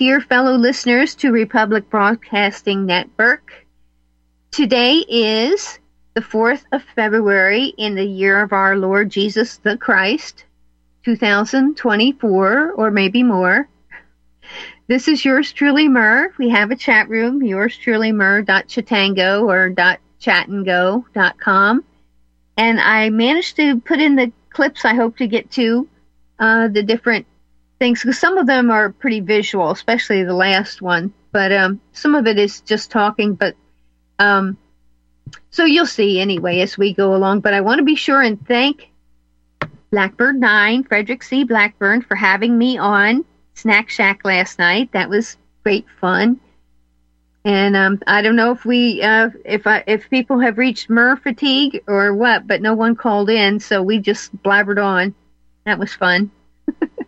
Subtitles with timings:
[0.00, 3.66] Dear fellow listeners to Republic Broadcasting Network.
[4.50, 5.78] Today is
[6.14, 10.46] the 4th of February in the year of our Lord Jesus the Christ,
[11.04, 13.68] 2024, or maybe more.
[14.86, 16.32] This is yours truly, Mer.
[16.38, 19.68] We have a chat room, yours truly, Mer.chatango or
[20.18, 21.84] .chatandgo.com.
[22.56, 25.86] And I managed to put in the clips I hope to get to,
[26.38, 27.26] uh, the different
[27.80, 31.12] things, because some of them are pretty visual, especially the last one.
[31.32, 33.34] But um, some of it is just talking.
[33.34, 33.56] But
[34.20, 34.56] um,
[35.50, 37.40] so you'll see anyway as we go along.
[37.40, 38.90] But I want to be sure and thank
[39.90, 41.42] Blackbird Nine, Frederick C.
[41.42, 43.24] Blackburn, for having me on
[43.54, 44.92] Snack Shack last night.
[44.92, 46.38] That was great fun.
[47.44, 51.16] And um, I don't know if we, uh, if I, if people have reached Mer
[51.16, 55.14] fatigue or what, but no one called in, so we just blabbered on.
[55.64, 56.30] That was fun.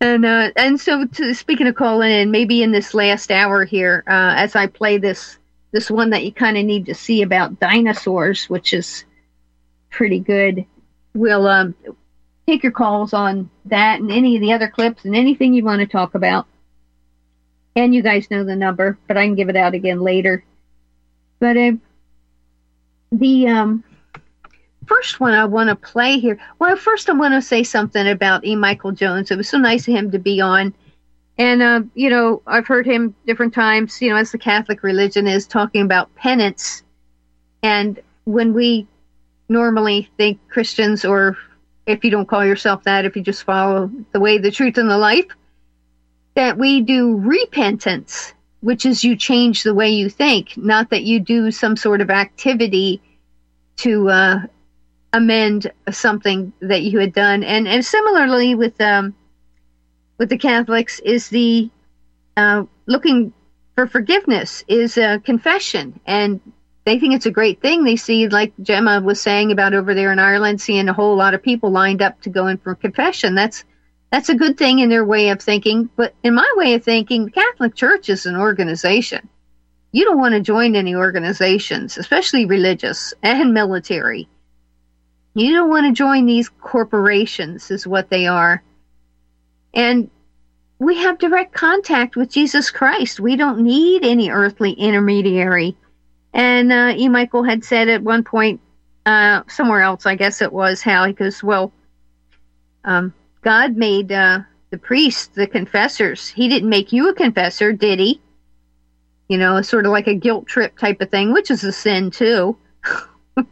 [0.00, 4.04] and uh, and so to, speaking of calling in, maybe in this last hour here,
[4.06, 5.38] uh, as I play this
[5.72, 9.04] this one that you kind of need to see about dinosaurs, which is
[9.90, 10.64] pretty good.
[11.14, 11.74] We'll um,
[12.46, 15.80] take your calls on that and any of the other clips and anything you want
[15.80, 16.46] to talk about.
[17.76, 20.44] And you guys know the number, but I can give it out again later.
[21.38, 21.72] But uh,
[23.12, 23.84] the um,
[24.88, 26.38] first one I want to play here.
[26.58, 28.56] Well, first I want to say something about E.
[28.56, 29.30] Michael Jones.
[29.30, 30.74] It was so nice of him to be on.
[31.36, 35.28] And, uh, you know, I've heard him different times, you know, as the Catholic religion
[35.28, 36.82] is talking about penance.
[37.62, 38.88] And when we
[39.48, 41.36] normally think Christians, or
[41.86, 44.90] if you don't call yourself that, if you just follow the way, the truth, and
[44.90, 45.26] the life,
[46.34, 51.20] that we do repentance, which is you change the way you think, not that you
[51.20, 53.00] do some sort of activity
[53.76, 54.40] to uh,
[55.12, 57.42] amend something that you had done.
[57.42, 59.14] And and similarly with um,
[60.18, 61.70] with the Catholics is the
[62.36, 63.32] uh, looking
[63.74, 66.40] for forgiveness is a confession, and
[66.84, 67.84] they think it's a great thing.
[67.84, 71.34] They see, like Gemma was saying about over there in Ireland, seeing a whole lot
[71.34, 73.34] of people lined up to go in for confession.
[73.34, 73.64] That's
[74.10, 75.90] that's a good thing in their way of thinking.
[75.96, 79.28] But in my way of thinking, the Catholic Church is an organization.
[79.92, 84.28] You don't want to join any organizations, especially religious and military
[85.40, 88.62] you don't want to join these corporations, is what they are.
[89.74, 90.10] And
[90.78, 93.20] we have direct contact with Jesus Christ.
[93.20, 95.76] We don't need any earthly intermediary.
[96.32, 97.08] And uh, E.
[97.08, 98.60] Michael had said at one point,
[99.06, 101.72] uh, somewhere else, I guess it was, how he goes, Well,
[102.84, 106.28] um, God made uh, the priests the confessors.
[106.28, 108.20] He didn't make you a confessor, did he?
[109.28, 112.10] You know, sort of like a guilt trip type of thing, which is a sin
[112.10, 112.56] too.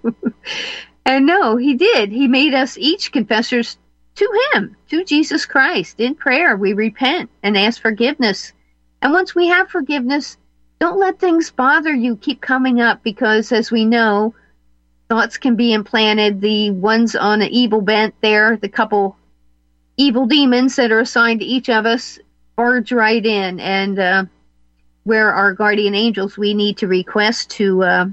[1.06, 2.10] And no, he did.
[2.10, 3.78] He made us each confessors
[4.16, 6.00] to him, to Jesus Christ.
[6.00, 8.52] In prayer, we repent and ask forgiveness.
[9.00, 10.36] And once we have forgiveness,
[10.80, 14.34] don't let things bother you keep coming up because, as we know,
[15.08, 16.40] thoughts can be implanted.
[16.40, 19.16] The ones on an evil bent there, the couple
[19.96, 22.18] evil demons that are assigned to each of us,
[22.56, 23.60] barge right in.
[23.60, 24.24] And uh,
[25.04, 27.84] where our guardian angels, we need to request to.
[27.84, 28.06] Uh,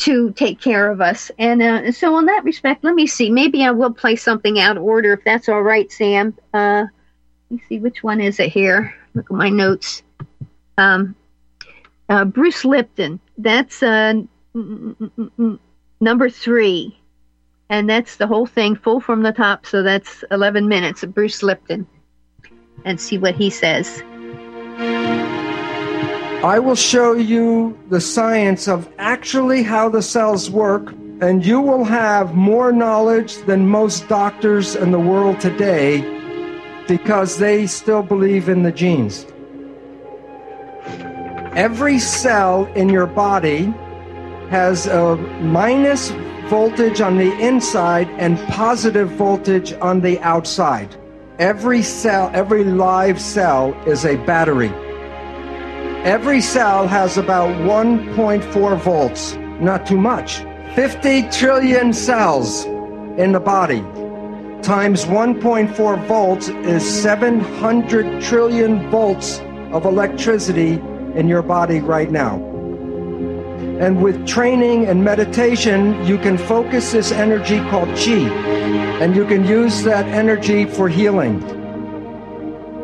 [0.00, 1.30] to take care of us.
[1.38, 3.30] And uh, so, in that respect, let me see.
[3.30, 6.36] Maybe I will play something out of order if that's all right, Sam.
[6.54, 6.86] Uh,
[7.50, 8.94] let me see which one is it here.
[9.14, 10.02] Look at my notes.
[10.78, 11.14] Um,
[12.08, 13.20] uh, Bruce Lipton.
[13.36, 14.14] That's uh,
[14.54, 16.96] number three.
[17.68, 19.64] And that's the whole thing, full from the top.
[19.64, 21.86] So that's 11 minutes of Bruce Lipton.
[22.84, 24.02] And see what he says.
[26.42, 30.90] I will show you the science of actually how the cells work,
[31.20, 36.00] and you will have more knowledge than most doctors in the world today
[36.88, 39.26] because they still believe in the genes.
[41.54, 43.74] Every cell in your body
[44.48, 46.08] has a minus
[46.48, 50.96] voltage on the inside and positive voltage on the outside.
[51.38, 54.72] Every cell, every live cell is a battery.
[56.04, 60.38] Every cell has about 1.4 volts, not too much.
[60.74, 62.64] 50 trillion cells
[63.18, 63.84] in the body
[64.62, 69.40] times 1.4 volts is 700 trillion volts
[69.72, 70.72] of electricity
[71.14, 72.36] in your body right now.
[73.80, 78.28] And with training and meditation, you can focus this energy called chi,
[79.00, 81.40] and you can use that energy for healing.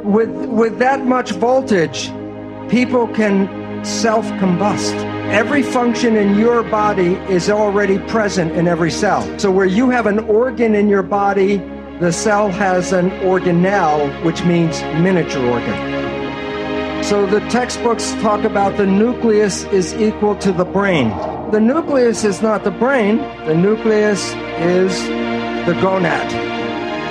[0.02, 2.10] With, with that much voltage,
[2.68, 4.94] people can self combust.
[5.30, 9.22] Every function in your body is already present in every cell.
[9.38, 11.58] So, where you have an organ in your body
[12.00, 17.02] the cell has an organelle, which means miniature organ.
[17.02, 21.08] So the textbooks talk about the nucleus is equal to the brain.
[21.52, 23.16] The nucleus is not the brain,
[23.46, 25.06] the nucleus is
[25.64, 26.28] the gonad.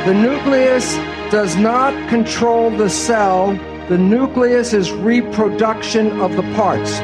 [0.06, 0.94] The nucleus
[1.32, 3.58] does not control the cell,
[3.90, 6.96] the nucleus is reproduction of the parts.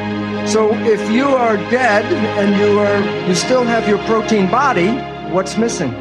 [0.52, 2.06] So if you are dead
[2.40, 4.90] and you are you still have your protein body,
[5.32, 5.92] what's missing?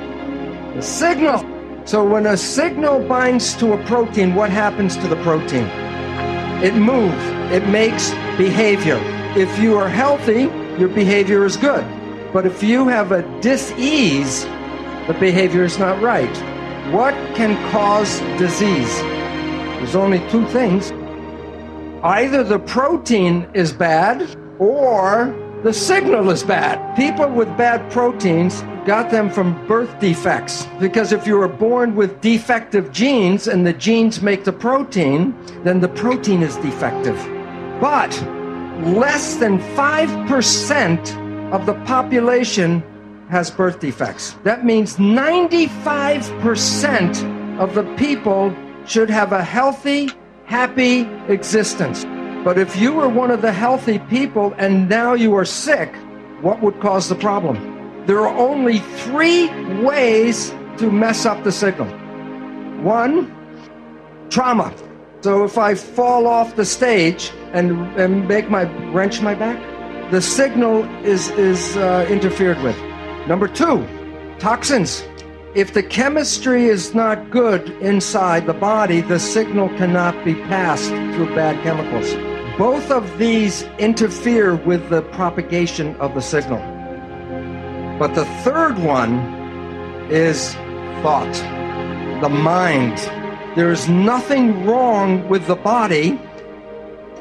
[0.74, 1.44] The signal.
[1.84, 5.66] So when a signal binds to a protein, what happens to the protein?
[6.64, 7.22] It moves.
[7.52, 8.98] It makes behavior.
[9.36, 10.44] If you are healthy,
[10.80, 11.84] your behavior is good.
[12.32, 14.44] But if you have a dis-ease,
[15.06, 16.34] the behavior is not right.
[16.90, 19.19] What can cause disease?
[19.80, 20.92] There's only two things.
[22.02, 26.94] Either the protein is bad or the signal is bad.
[26.96, 32.20] People with bad proteins got them from birth defects because if you were born with
[32.20, 35.34] defective genes and the genes make the protein,
[35.64, 37.16] then the protein is defective.
[37.80, 38.10] But
[38.84, 42.82] less than 5% of the population
[43.30, 44.36] has birth defects.
[44.44, 48.54] That means 95% of the people
[48.90, 50.10] should have a healthy,
[50.46, 52.04] happy existence.
[52.44, 55.94] But if you were one of the healthy people and now you are sick,
[56.40, 57.56] what would cause the problem?
[58.06, 59.48] There are only three
[59.82, 61.86] ways to mess up the signal.
[62.82, 63.30] One,
[64.28, 64.74] trauma.
[65.20, 67.70] So if I fall off the stage and,
[68.00, 69.60] and make my wrench my back,
[70.10, 72.76] the signal is is uh, interfered with.
[73.28, 73.86] Number two,
[74.40, 75.04] toxins.
[75.52, 81.34] If the chemistry is not good inside the body, the signal cannot be passed through
[81.34, 82.14] bad chemicals.
[82.56, 86.60] Both of these interfere with the propagation of the signal.
[87.98, 89.18] But the third one
[90.08, 90.54] is
[91.02, 91.32] thought,
[92.20, 92.98] the mind.
[93.56, 96.20] There's nothing wrong with the body.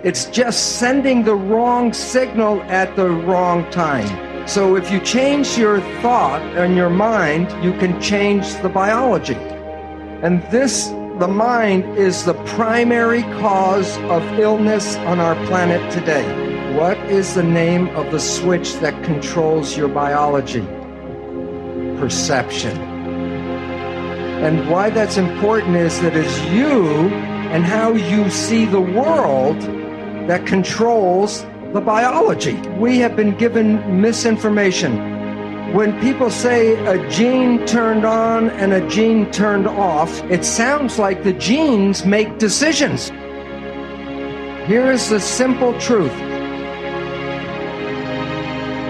[0.03, 4.28] It's just sending the wrong signal at the wrong time.
[4.49, 9.35] So if you change your thought and your mind, you can change the biology.
[10.23, 10.87] And this,
[11.19, 16.25] the mind, is the primary cause of illness on our planet today.
[16.75, 20.65] What is the name of the switch that controls your biology?
[21.99, 22.75] Perception.
[24.41, 26.87] And why that's important is that it's you
[27.53, 29.61] and how you see the world
[30.27, 32.55] that controls the biology.
[32.77, 35.73] We have been given misinformation.
[35.73, 41.23] When people say a gene turned on and a gene turned off, it sounds like
[41.23, 43.09] the genes make decisions.
[44.67, 46.13] Here is the simple truth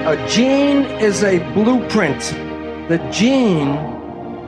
[0.10, 2.20] a gene is a blueprint.
[2.90, 3.76] The gene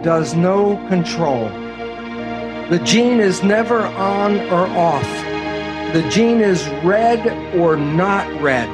[0.01, 1.49] does no control.
[2.69, 5.30] The gene is never on or off.
[5.93, 8.69] The gene is red or not red.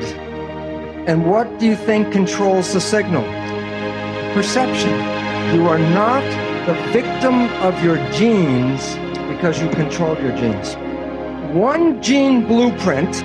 [1.08, 3.24] And what do you think controls the signal?
[4.34, 4.92] Perception.
[5.56, 6.24] You are not
[6.68, 8.96] the victim of your genes
[9.28, 10.76] because you control your genes.
[11.56, 13.24] One gene blueprint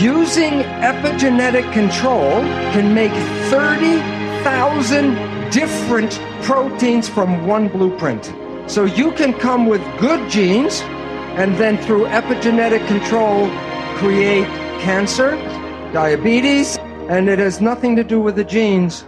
[0.00, 2.42] using epigenetic control
[2.74, 3.12] can make
[3.50, 8.32] 30,000 different proteins from one blueprint.
[8.66, 10.82] So you can come with good genes
[11.36, 13.48] and then through epigenetic control
[13.98, 14.46] create
[14.80, 15.32] cancer,
[15.92, 19.04] diabetes, and it has nothing to do with the genes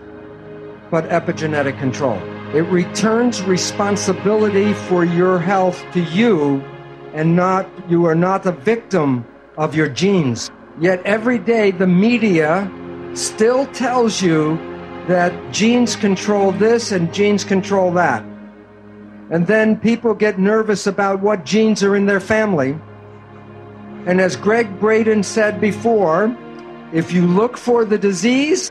[0.91, 2.17] but epigenetic control.
[2.55, 6.61] It returns responsibility for your health to you
[7.15, 9.25] and not you are not the victim
[9.57, 10.51] of your genes.
[10.79, 12.71] Yet every day the media
[13.15, 14.57] still tells you
[15.09, 18.25] that genes control this and genes control that.
[19.31, 22.79] And then people get nervous about what genes are in their family.
[24.07, 26.37] And as Gregg Braden said before,
[26.93, 28.71] if you look for the disease,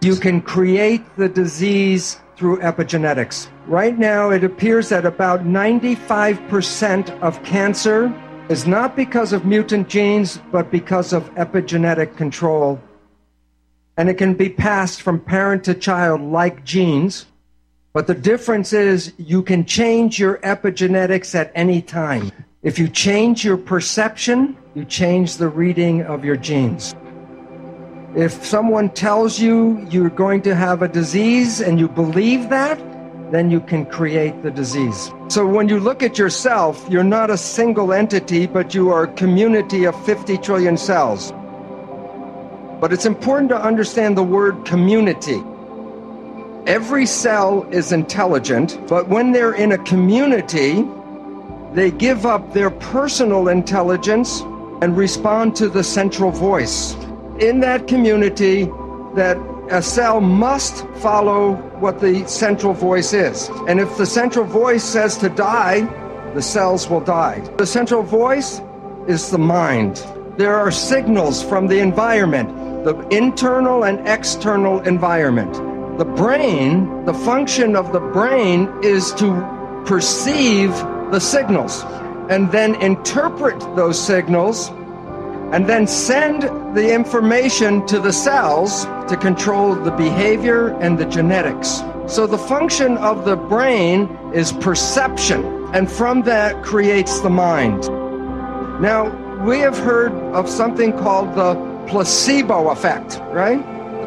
[0.00, 3.48] you can create the disease through epigenetics.
[3.66, 8.12] Right now, it appears that about 95% of cancer
[8.48, 12.80] is not because of mutant genes, but because of epigenetic control.
[13.96, 17.26] And it can be passed from parent to child like genes.
[17.92, 22.32] But the difference is you can change your epigenetics at any time.
[22.62, 26.94] If you change your perception, you change the reading of your genes.
[28.16, 32.78] If someone tells you you're going to have a disease and you believe that,
[33.30, 35.10] then you can create the disease.
[35.28, 39.12] So when you look at yourself, you're not a single entity, but you are a
[39.14, 41.32] community of 50 trillion cells.
[42.80, 45.42] But it's important to understand the word community.
[46.66, 50.86] Every cell is intelligent, but when they're in a community,
[51.72, 54.42] they give up their personal intelligence
[54.80, 56.94] and respond to the central voice.
[57.40, 58.66] In that community,
[59.16, 59.36] that
[59.70, 63.48] a cell must follow what the central voice is.
[63.66, 65.80] And if the central voice says to die,
[66.34, 67.40] the cells will die.
[67.58, 68.60] The central voice
[69.08, 70.06] is the mind.
[70.36, 75.71] There are signals from the environment, the internal and external environment.
[75.98, 79.34] The brain, the function of the brain is to
[79.84, 80.70] perceive
[81.10, 81.82] the signals
[82.30, 84.70] and then interpret those signals
[85.52, 86.42] and then send
[86.74, 91.82] the information to the cells to control the behavior and the genetics.
[92.06, 95.44] So the function of the brain is perception,
[95.74, 97.82] and from that creates the mind.
[98.80, 99.10] Now,
[99.44, 101.54] we have heard of something called the
[101.86, 103.60] placebo effect, right?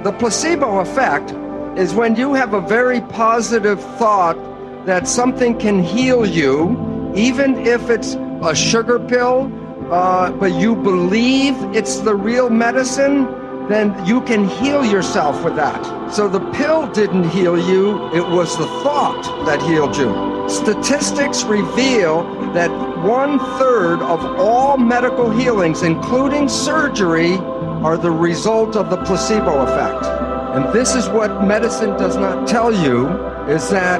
[0.04, 1.32] The placebo effect
[1.77, 4.38] is when you have a very positive thought
[4.86, 9.51] that something can heal you, even if it's a sugar pill,
[9.91, 13.25] uh, but you believe it's the real medicine,
[13.67, 16.13] then you can heal yourself with that.
[16.13, 20.48] So the pill didn't heal you, it was the thought that healed you.
[20.48, 22.70] Statistics reveal that
[23.03, 27.36] one third of all medical healings, including surgery,
[27.84, 30.14] are the result of the placebo effect.
[30.56, 33.10] And this is what medicine does not tell you
[33.50, 34.00] is that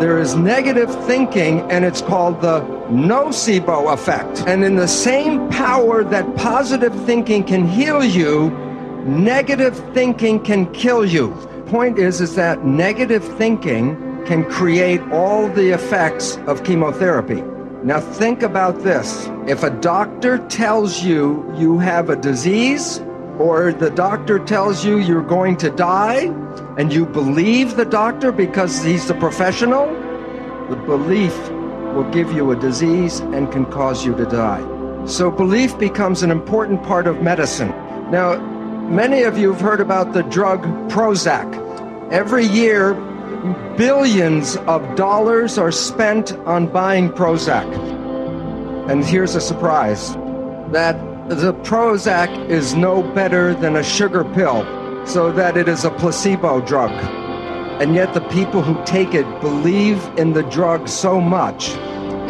[0.00, 4.42] there is negative thinking and it's called the nocebo effect.
[4.48, 8.50] And in the same power that positive thinking can heal you,
[9.06, 11.30] negative thinking can kill you.
[11.66, 13.94] Point is is that negative thinking
[14.26, 17.44] can create all the effects of chemotherapy.
[17.84, 19.30] Now think about this.
[19.46, 23.00] If a doctor tells you you have a disease
[23.42, 26.26] or the doctor tells you you're going to die
[26.78, 29.86] and you believe the doctor because he's the professional,
[30.70, 31.36] the belief
[31.92, 34.62] will give you a disease and can cause you to die.
[35.06, 37.70] So belief becomes an important part of medicine.
[38.12, 38.38] Now,
[38.88, 41.50] many of you have heard about the drug Prozac.
[42.12, 42.94] Every year,
[43.76, 47.66] billions of dollars are spent on buying Prozac.
[48.88, 50.14] And here's a surprise
[50.70, 54.64] that the Prozac is no better than a sugar pill,
[55.06, 56.90] so that it is a placebo drug.
[57.80, 61.70] And yet, the people who take it believe in the drug so much,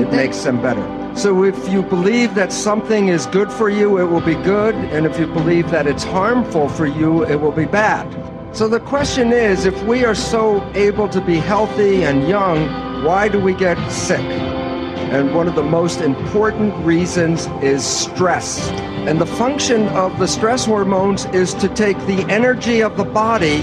[0.00, 0.87] it makes them better.
[1.16, 4.75] So, if you believe that something is good for you, it will be good.
[4.75, 8.06] And if you believe that it's harmful for you, it will be bad.
[8.54, 13.28] So, the question is if we are so able to be healthy and young, why
[13.28, 14.51] do we get sick?
[15.12, 18.71] And one of the most important reasons is stress.
[19.07, 23.61] And the function of the stress hormones is to take the energy of the body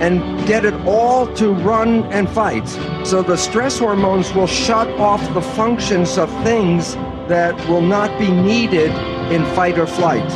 [0.00, 2.68] and get it all to run and fight.
[3.04, 6.94] So the stress hormones will shut off the functions of things
[7.26, 8.92] that will not be needed
[9.32, 10.30] in fight or flight.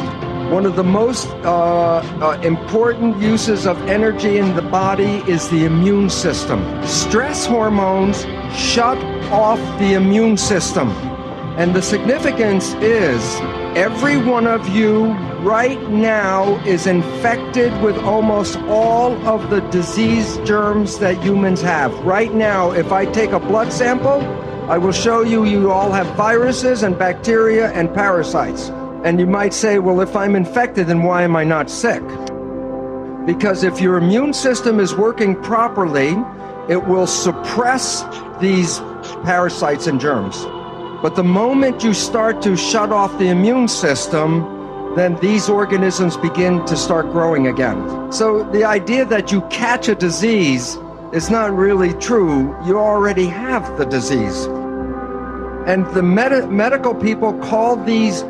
[0.51, 5.67] One of the most uh, uh, important uses of energy in the body is the
[5.67, 6.61] immune system.
[6.85, 8.25] Stress hormones
[8.55, 8.99] shut
[9.31, 10.91] off the immune system.
[11.59, 13.23] And the significance is
[13.77, 15.07] every one of you
[15.41, 21.93] right now is infected with almost all of the disease germs that humans have.
[22.05, 24.23] Right now, if I take a blood sample,
[24.71, 28.69] I will show you you all have viruses and bacteria and parasites.
[29.05, 32.03] And you might say, well, if I'm infected, then why am I not sick?
[33.27, 36.17] Because if your immune system is working properly,
[36.69, 38.03] it will suppress
[38.41, 38.79] these
[39.25, 40.45] parasites and germs.
[41.03, 46.65] But the moment you start to shut off the immune system, then these organisms begin
[46.67, 48.13] to start growing again.
[48.13, 50.77] So the idea that you catch a disease
[51.13, 52.57] is not really true.
[52.67, 54.47] You already have the disease.
[55.67, 58.25] And the med- medical people call these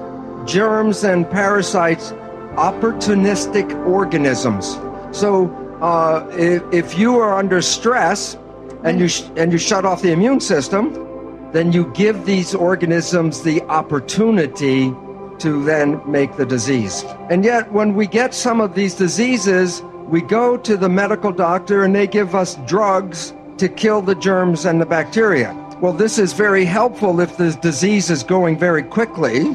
[0.45, 2.13] germs and parasites
[2.57, 4.75] opportunistic organisms.
[5.17, 5.49] So
[5.81, 8.37] uh, if, if you are under stress
[8.85, 10.93] and you, sh- and you shut off the immune system,
[11.53, 14.93] then you give these organisms the opportunity
[15.39, 17.05] to then make the disease.
[17.31, 21.85] And yet, when we get some of these diseases, we go to the medical doctor
[21.85, 25.55] and they give us drugs to kill the germs and the bacteria.
[25.81, 29.55] Well, this is very helpful if the disease is going very quickly.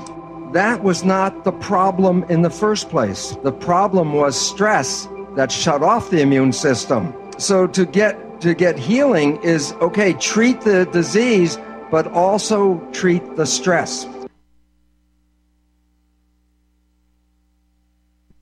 [0.54, 3.36] That was not the problem in the first place.
[3.44, 7.14] The problem was stress that shut off the immune system.
[7.38, 11.58] So to get to get healing is okay, treat the disease,
[11.90, 14.06] but also treat the stress.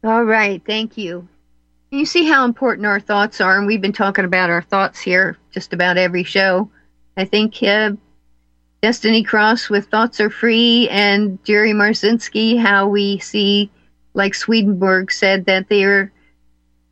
[0.04, 1.28] All right, thank you.
[1.92, 5.38] You see how important our thoughts are, and we've been talking about our thoughts here
[5.52, 6.72] just about every show.
[7.18, 7.92] I think uh,
[8.82, 13.70] Destiny Cross with Thoughts Are Free and Jerry Marzinsky, how we see,
[14.16, 16.12] like Swedenborg said, that they're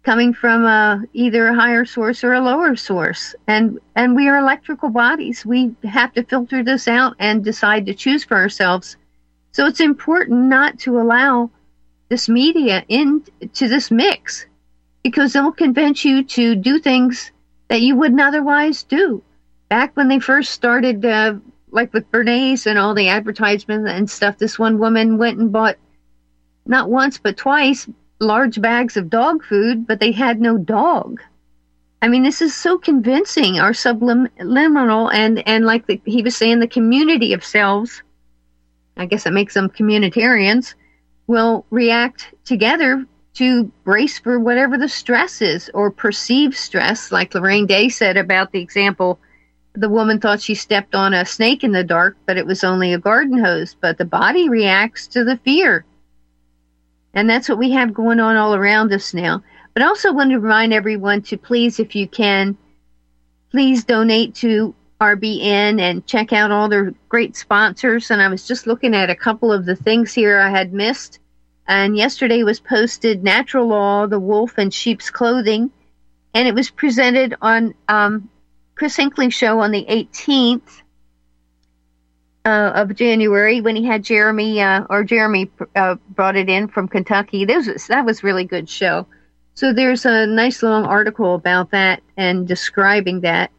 [0.09, 3.35] coming from a, either a higher source or a lower source.
[3.45, 5.45] And, and we are electrical bodies.
[5.45, 8.97] We have to filter this out and decide to choose for ourselves.
[9.51, 11.51] So it's important not to allow
[12.09, 14.47] this media into this mix
[15.03, 17.31] because it'll convince you to do things
[17.67, 19.21] that you wouldn't otherwise do.
[19.69, 21.35] Back when they first started uh,
[21.69, 25.77] like with Bernays and all the advertisements and stuff, this one woman went and bought
[26.65, 27.87] not once but twice
[28.19, 31.21] large bags of dog food, but they had no dog.
[32.01, 33.59] I mean, this is so convincing.
[33.59, 38.03] Our subliminal and and like the, he was saying, the community of selves.
[38.97, 40.75] I guess it makes them communitarians.
[41.27, 43.05] Will react together
[43.35, 48.51] to brace for whatever the stress is or perceived stress, like Lorraine Day said about
[48.51, 49.19] the example
[49.79, 52.93] the woman thought she stepped on a snake in the dark, but it was only
[52.93, 53.75] a garden hose.
[53.79, 55.85] But the body reacts to the fear.
[57.13, 59.43] And that's what we have going on all around us now.
[59.73, 62.57] But I also want to remind everyone to please, if you can,
[63.51, 68.11] please donate to RBN and check out all their great sponsors.
[68.11, 71.19] And I was just looking at a couple of the things here I had missed.
[71.67, 75.71] And yesterday was posted Natural Law, the Wolf and Sheep's Clothing.
[76.33, 78.29] And it was presented on um,
[78.75, 80.81] Chris Hinckley show on the 18th
[82.45, 86.87] uh, of January when he had Jeremy uh, or Jeremy uh, brought it in from
[86.87, 87.45] Kentucky.
[87.45, 89.07] That was, that was really good show.
[89.55, 93.51] So there's a nice long article about that and describing that.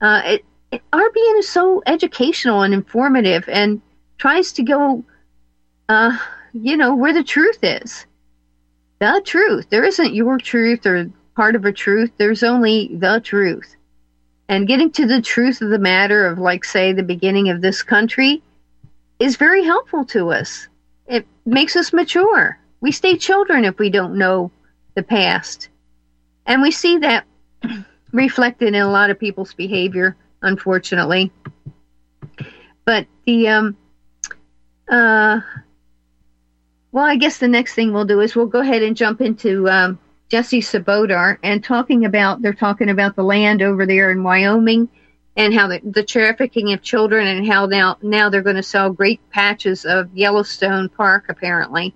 [0.00, 3.82] Uh, it, it, RBN is so educational and informative and
[4.16, 5.04] tries to go,
[5.88, 6.16] uh,
[6.52, 8.06] you know, where the truth is.
[9.00, 9.68] The truth.
[9.68, 12.12] There isn't your truth or part of a truth.
[12.16, 13.76] There's only the truth
[14.48, 17.82] and getting to the truth of the matter of like say the beginning of this
[17.82, 18.42] country
[19.18, 20.68] is very helpful to us.
[21.06, 22.58] It makes us mature.
[22.80, 24.50] We stay children if we don't know
[24.94, 25.68] the past.
[26.46, 27.24] And we see that
[28.12, 31.32] reflected in a lot of people's behavior unfortunately.
[32.84, 33.76] But the um
[34.90, 35.40] uh
[36.92, 39.66] well i guess the next thing we'll do is we'll go ahead and jump into
[39.70, 39.98] um
[40.34, 44.88] Jessie Czebotar and talking about they're talking about the land over there in Wyoming
[45.36, 48.90] and how the, the trafficking of children and how now now they're going to sell
[48.90, 51.94] great patches of Yellowstone Park apparently,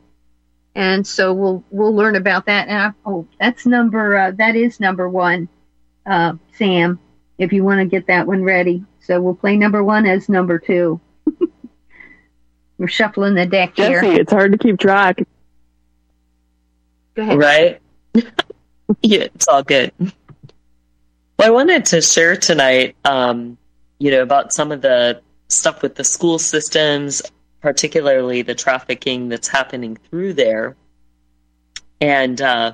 [0.76, 2.68] and so we'll we'll learn about that.
[2.68, 5.48] And I, oh, that's number uh, that is number one,
[6.06, 7.00] uh, Sam.
[7.38, 10.60] If you want to get that one ready, so we'll play number one as number
[10.60, 11.00] two.
[12.78, 14.20] We're shuffling the deck Jessie, here.
[14.20, 15.26] it's hard to keep track.
[17.16, 17.36] Go ahead.
[17.36, 17.80] Right?
[19.02, 19.92] yeah, it's all good.
[20.00, 23.58] Well, I wanted to share tonight, um,
[23.98, 27.22] you know, about some of the stuff with the school systems,
[27.60, 30.76] particularly the trafficking that's happening through there,
[32.00, 32.72] and uh,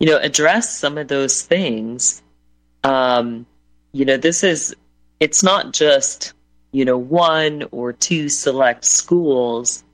[0.00, 2.22] you know, address some of those things.
[2.84, 3.46] Um,
[3.92, 4.74] you know, this is
[5.20, 6.34] it's not just
[6.72, 9.84] you know one or two select schools.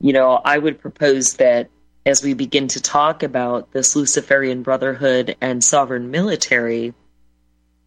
[0.00, 1.70] You know, I would propose that
[2.04, 6.94] as we begin to talk about this Luciferian Brotherhood and sovereign military,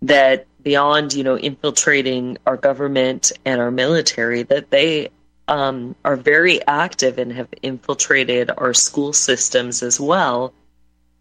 [0.02, 5.10] that beyond you know infiltrating our government and our military, that they
[5.48, 10.54] um, are very active and have infiltrated our school systems as well,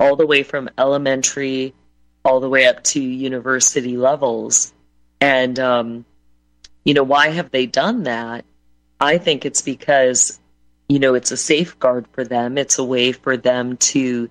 [0.00, 1.74] all the way from elementary
[2.24, 4.72] all the way up to university levels.
[5.20, 6.04] And um,
[6.85, 8.44] you know why have they done that?
[9.00, 10.40] I think it's because
[10.88, 12.59] you know, it's a safeguard for them.
[12.59, 14.29] It's a way for them to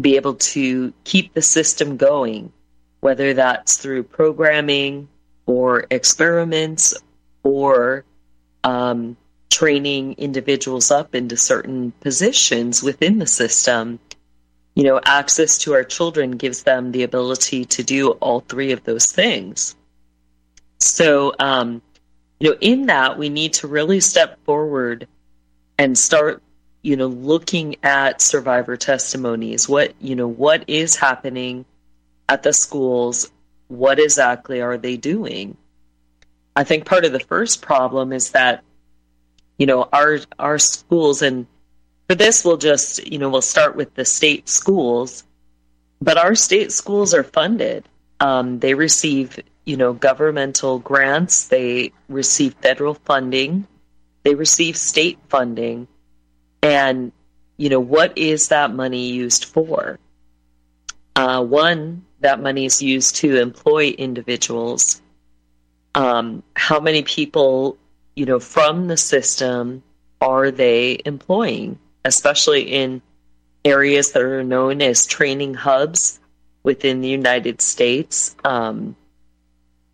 [0.00, 2.52] be able to keep the system going,
[3.00, 5.08] whether that's through programming
[5.46, 6.94] or experiments
[7.42, 8.04] or
[8.64, 9.16] um,
[9.50, 13.98] training individuals up into certain positions within the system.
[14.74, 18.84] You know, access to our children gives them the ability to do all three of
[18.84, 19.74] those things.
[20.78, 21.82] So, um,
[22.38, 25.08] you know, in that, we need to really step forward
[25.78, 26.42] and start
[26.82, 29.68] you know looking at survivor testimonies.
[29.68, 31.64] What you know what is happening
[32.28, 33.30] at the schools?
[33.68, 35.56] What exactly are they doing?
[36.56, 38.62] I think part of the first problem is that
[39.58, 41.46] you know our our schools and
[42.08, 45.24] for this we'll just you know we'll start with the state schools
[46.00, 47.88] but our state schools are funded.
[48.20, 51.48] Um, they receive you know governmental grants.
[51.48, 53.66] They receive federal funding
[54.28, 55.88] they receive state funding.
[56.62, 57.12] And,
[57.56, 59.98] you know, what is that money used for?
[61.16, 65.00] Uh, one, that money is used to employ individuals.
[65.94, 67.78] Um, how many people,
[68.16, 69.82] you know, from the system
[70.20, 73.00] are they employing, especially in
[73.64, 76.20] areas that are known as training hubs
[76.64, 78.36] within the United States?
[78.44, 78.94] Um,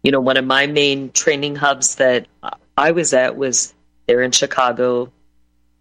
[0.03, 2.27] you know, one of my main training hubs that
[2.77, 3.74] I was at was
[4.07, 5.13] there in Chicago,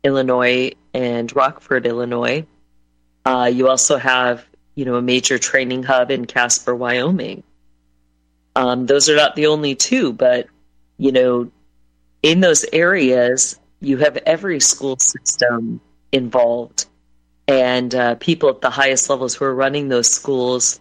[0.04, 2.46] Illinois, and Rockford, Illinois.
[3.26, 7.44] Uh, you also have, you know, a major training hub in Casper, Wyoming.
[8.56, 10.48] Um, those are not the only two, but
[10.98, 11.52] you know,
[12.22, 15.82] in those areas, you have every school system
[16.12, 16.86] involved,
[17.48, 20.80] and uh, people at the highest levels who are running those schools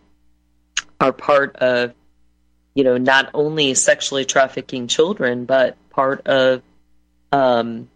[1.01, 1.95] are part of,
[2.75, 6.63] you know, not only sexually trafficking children, but part of,
[7.33, 7.89] um,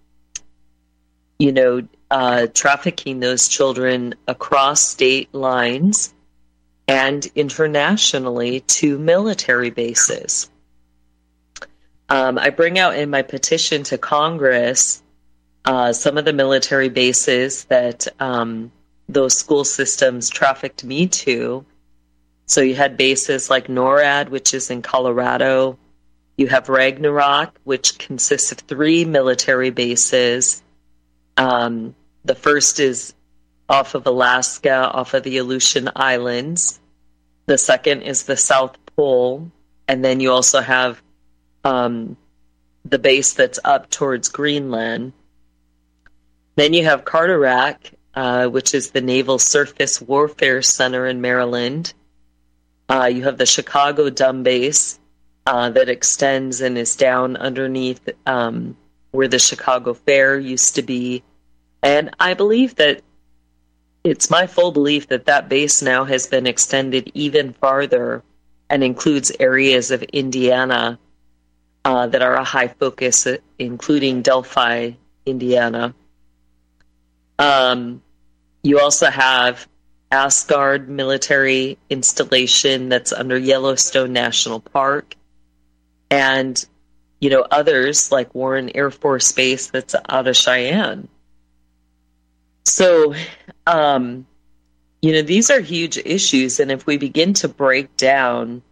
[1.38, 6.14] you know, uh, trafficking those children across state lines
[6.88, 10.50] and internationally to military bases.
[12.08, 15.02] Um, I bring out in my petition to Congress
[15.64, 18.70] uh, some of the military bases that um,
[19.08, 21.66] those school systems trafficked me to.
[22.46, 25.76] So you had bases like NORAD, which is in Colorado.
[26.36, 30.62] You have Ragnarok, which consists of three military bases.
[31.36, 31.94] Um,
[32.24, 33.14] the first is
[33.68, 36.78] off of Alaska, off of the Aleutian Islands.
[37.46, 39.50] The second is the South Pole.
[39.88, 41.00] And then you also have
[41.64, 42.16] um,
[42.84, 45.12] the base that's up towards Greenland.
[46.56, 47.76] Then you have Carderock,
[48.14, 51.92] uh, which is the Naval Surface Warfare Center in Maryland.
[52.88, 54.98] Uh, you have the Chicago Dumb Base
[55.46, 58.76] uh, that extends and is down underneath um,
[59.12, 61.22] where the Chicago Fair used to be.
[61.82, 63.02] And I believe that
[64.02, 68.22] it's my full belief that that base now has been extended even farther
[68.68, 70.98] and includes areas of Indiana
[71.84, 73.26] uh, that are a high focus,
[73.58, 74.92] including Delphi,
[75.24, 75.94] Indiana.
[77.38, 78.02] Um,
[78.62, 79.68] you also have
[80.10, 85.14] Asgard military installation that's under Yellowstone National Park,
[86.10, 86.64] and
[87.20, 91.08] you know others like Warren Air Force Base that's out of Cheyenne.
[92.64, 93.14] So,
[93.66, 94.26] um,
[95.00, 98.62] you know, these are huge issues, and if we begin to break down,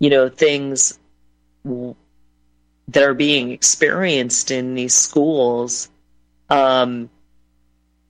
[0.00, 0.98] you know, things
[1.64, 5.88] that are being experienced in these schools,
[6.50, 7.10] um,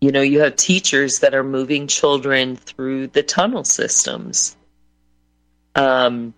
[0.00, 4.56] you know, you have teachers that are moving children through the tunnel systems.
[5.74, 6.34] Um,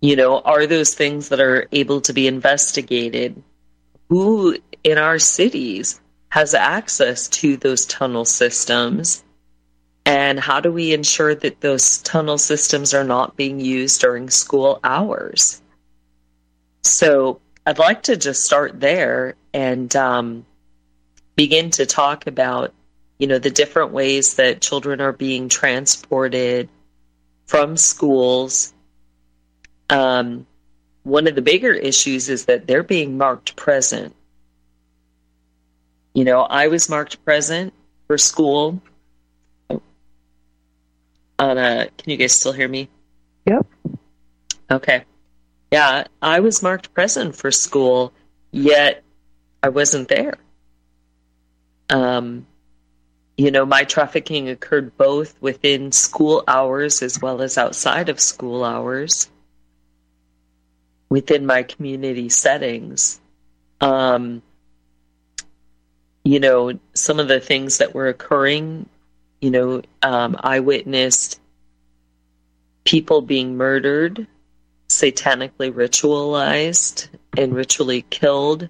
[0.00, 3.42] you know, are those things that are able to be investigated?
[4.08, 9.24] Who in our cities has access to those tunnel systems?
[10.06, 14.80] And how do we ensure that those tunnel systems are not being used during school
[14.82, 15.60] hours?
[16.82, 20.46] So I'd like to just start there and um,
[21.36, 22.72] begin to talk about,
[23.18, 26.70] you know, the different ways that children are being transported
[27.46, 28.72] from schools.
[29.90, 30.46] Um,
[31.02, 34.14] one of the bigger issues is that they're being marked present.
[36.14, 37.72] You know, I was marked present
[38.06, 38.82] for school
[41.38, 41.88] on a.
[41.96, 42.88] Can you guys still hear me?
[43.46, 43.66] Yep.
[44.70, 45.04] Okay.
[45.70, 48.12] Yeah, I was marked present for school,
[48.50, 49.02] yet
[49.62, 50.34] I wasn't there.
[51.90, 52.46] Um,
[53.36, 58.64] you know, my trafficking occurred both within school hours as well as outside of school
[58.64, 59.30] hours
[61.08, 63.20] within my community settings.
[63.80, 64.42] Um,
[66.24, 68.88] you know, some of the things that were occurring
[69.40, 71.40] you know, um, I witnessed
[72.84, 74.26] people being murdered,
[74.88, 78.68] satanically ritualized, and ritually killed.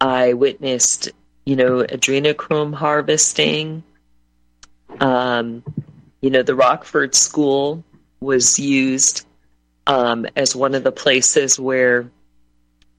[0.00, 1.10] I witnessed,
[1.44, 3.84] you know, adrenochrome harvesting.
[5.00, 5.62] Um,
[6.20, 7.84] you know, the Rockford School
[8.20, 9.26] was used
[9.86, 12.10] um, as one of the places where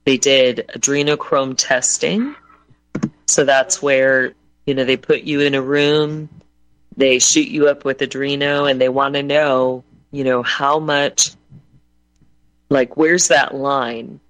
[0.04, 2.34] they did adrenochrome testing.
[3.26, 4.34] So that's where,
[4.66, 6.28] you know, they put you in a room
[6.96, 11.32] they shoot you up with Adreno and they want to know, you know, how much,
[12.68, 14.20] like, where's that line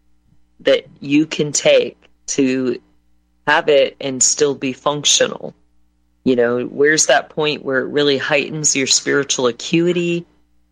[0.60, 2.80] that you can take to
[3.46, 5.54] have it and still be functional?
[6.24, 10.24] You know, where's that point where it really heightens your spiritual acuity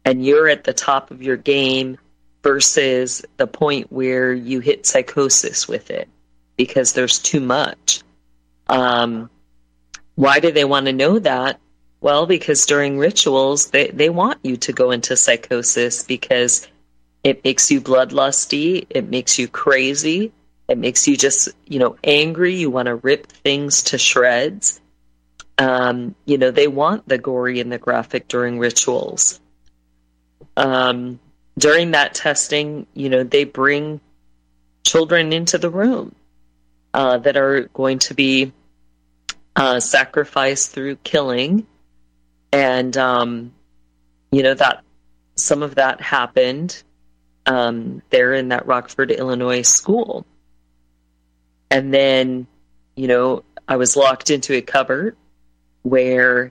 [0.05, 1.99] and you're at the top of your game
[2.43, 6.09] versus the point where you hit psychosis with it
[6.57, 8.03] because there's too much?
[8.69, 9.31] Um,
[10.15, 11.61] why do they want to know that?
[12.01, 16.67] Well, because during rituals, they, they want you to go into psychosis because
[17.23, 20.33] it makes you bloodlusty, it makes you crazy,
[20.69, 22.55] it makes you just, you know, angry.
[22.55, 24.81] You want to rip things to shreds.
[25.59, 29.38] Um, you know, they want the gory and the graphic during rituals.
[30.57, 31.19] Um,
[31.59, 34.01] during that testing, you know, they bring
[34.85, 36.15] children into the room
[36.95, 38.53] uh, that are going to be
[39.57, 41.67] uh, sacrificed through killing.
[42.53, 43.53] And um,
[44.33, 44.83] you know that
[45.37, 46.83] some of that happened
[47.47, 50.27] um, there in that Rockford, Illinois school,
[51.71, 52.47] and then
[52.97, 55.17] you know I was locked into a cupboard
[55.83, 56.51] where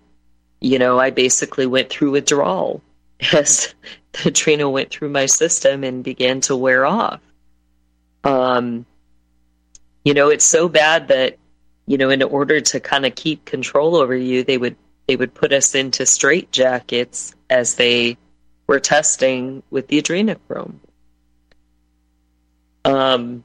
[0.62, 2.82] you know I basically went through withdrawal
[3.34, 3.74] as
[4.24, 7.22] the Trina went through my system and began to wear off.
[8.24, 8.86] Um,
[10.04, 11.38] you know, it's so bad that
[11.88, 14.76] you know, in order to kind of keep control over you, they would
[15.08, 18.18] they would put us into straitjackets as they
[18.68, 20.76] were testing with the adrenochrome.
[22.86, 23.44] Um,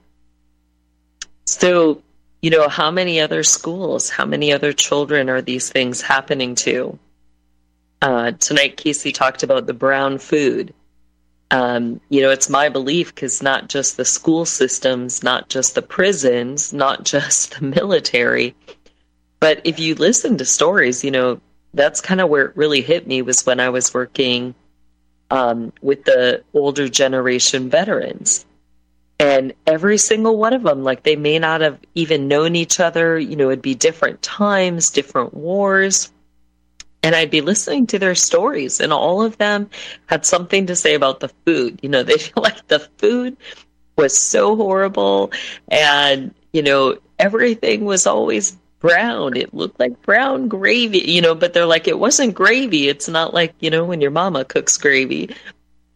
[1.45, 2.03] so,
[2.41, 6.99] you know, how many other schools, how many other children are these things happening to?
[8.03, 10.75] Uh, tonight, Casey talked about the brown food.
[11.51, 15.83] Um, you know, it's my belief because not just the school systems, not just the
[15.83, 18.55] prisons, not just the military,
[19.41, 21.41] but if you listen to stories, you know,
[21.75, 24.55] that's kind of where it really hit me was when I was working
[25.31, 28.47] um, with the older generation veterans.
[29.19, 33.19] And every single one of them, like they may not have even known each other,
[33.19, 36.13] you know, it'd be different times, different wars.
[37.07, 39.71] And I'd be listening to their stories, and all of them
[40.07, 41.79] had something to say about the food.
[41.81, 43.37] You know, they feel like the food
[43.97, 45.31] was so horrible,
[45.69, 49.37] and, you know, everything was always brown.
[49.37, 52.89] It looked like brown gravy, you know, but they're like, it wasn't gravy.
[52.89, 55.31] It's not like, you know, when your mama cooks gravy.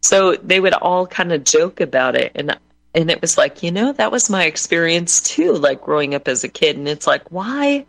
[0.01, 2.31] So they would all kind of joke about it.
[2.35, 2.57] And,
[2.95, 6.45] and it was like, you know, that was my experience too, like growing up as
[6.45, 6.77] a kid.
[6.77, 7.85] And it's like, why?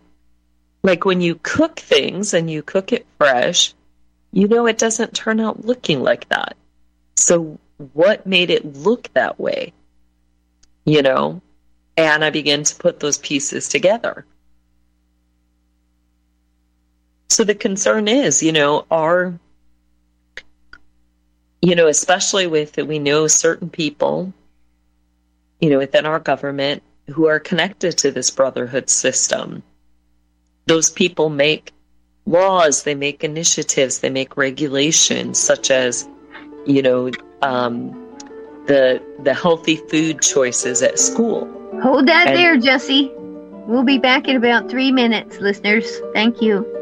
[0.82, 3.74] Like when you cook things and you cook it fresh,
[4.32, 6.56] you know, it doesn't turn out looking like that.
[7.16, 7.58] So
[7.92, 9.72] what made it look that way?
[10.84, 11.40] You know?
[11.96, 14.24] And I began to put those pieces together.
[17.28, 19.38] So the concern is, you know, are,
[21.60, 24.32] you know, especially with that we know certain people,
[25.60, 29.62] you know, within our government who are connected to this brotherhood system.
[30.66, 31.72] Those people make
[32.26, 36.08] laws, they make initiatives, they make regulations, such as,
[36.66, 37.10] you know,
[37.42, 37.90] um,
[38.66, 41.48] the the healthy food choices at school.
[41.82, 43.10] Hold that and, there, Jessie.
[43.66, 46.00] We'll be back in about three minutes, listeners.
[46.12, 46.81] Thank you.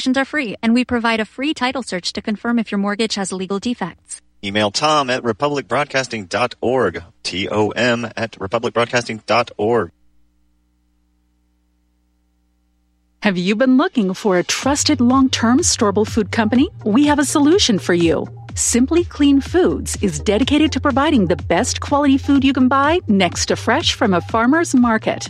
[0.01, 3.15] Consultations are free, and we provide a free title search to confirm if your mortgage
[3.15, 4.19] has legal defects.
[4.43, 7.03] Email tom at republicbroadcasting.org.
[7.21, 9.91] T O M at republicbroadcasting.org.
[13.21, 16.69] Have you been looking for a trusted long term storable food company?
[16.83, 18.25] We have a solution for you.
[18.55, 23.45] Simply Clean Foods is dedicated to providing the best quality food you can buy next
[23.47, 25.29] to fresh from a farmer's market.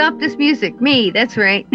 [0.00, 0.80] Stop this music?
[0.80, 1.10] Me.
[1.10, 1.68] That's right.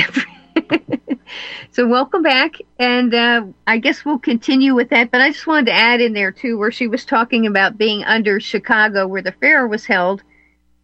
[1.72, 5.12] so welcome back, and uh, I guess we'll continue with that.
[5.12, 8.04] But I just wanted to add in there too, where she was talking about being
[8.04, 10.24] under Chicago, where the fair was held.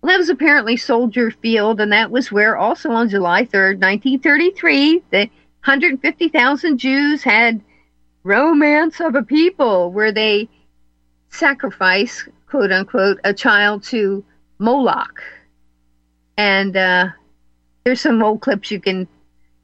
[0.01, 5.01] Well, that was apparently Soldier Field, and that was where also on July 3rd, 1933,
[5.09, 7.59] the 150,000 Jews had
[8.21, 10.47] romance of a people, where they
[11.29, 14.23] sacrifice, quote unquote, a child to
[14.59, 15.23] Moloch.
[16.37, 17.09] And uh,
[17.84, 19.07] there's some old clips you can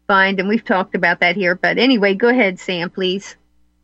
[0.07, 1.55] find, and we've talked about that here.
[1.55, 3.35] But anyway, go ahead, Sam, please.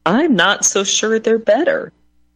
[0.05, 1.91] I'm not so sure they're better.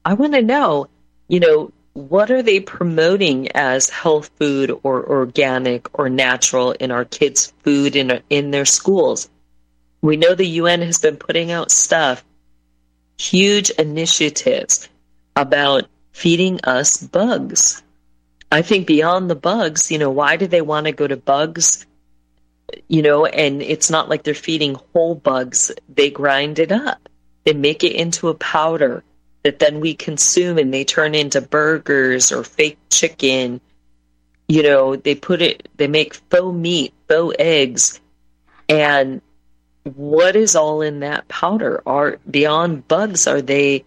[0.05, 0.87] I want to know,
[1.27, 7.05] you know, what are they promoting as health food or organic or natural in our
[7.05, 9.29] kids' food in in their schools?
[10.01, 12.23] We know the UN has been putting out stuff,
[13.17, 14.87] huge initiatives
[15.35, 17.81] about feeding us bugs.
[18.51, 21.86] I think beyond the bugs, you know, why do they want to go to bugs?
[22.87, 25.71] You know, and it's not like they're feeding whole bugs.
[25.87, 27.09] They grind it up.
[27.45, 29.03] They make it into a powder
[29.43, 33.61] that then we consume and they turn into burgers or fake chicken.
[34.49, 38.01] You know, they put it, they make faux meat, faux eggs.
[38.67, 39.21] And
[39.83, 41.81] what is all in that powder?
[41.85, 43.85] Are beyond bugs, are they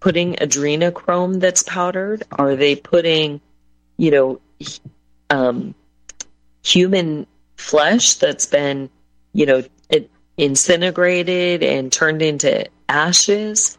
[0.00, 2.24] putting adrenochrome that's powdered?
[2.30, 3.40] Are they putting,
[3.96, 4.40] you know,
[5.30, 5.74] um,
[6.62, 7.26] human
[7.58, 8.88] flesh that's been,
[9.34, 9.62] you know,
[10.38, 13.76] incinerated and turned into ashes?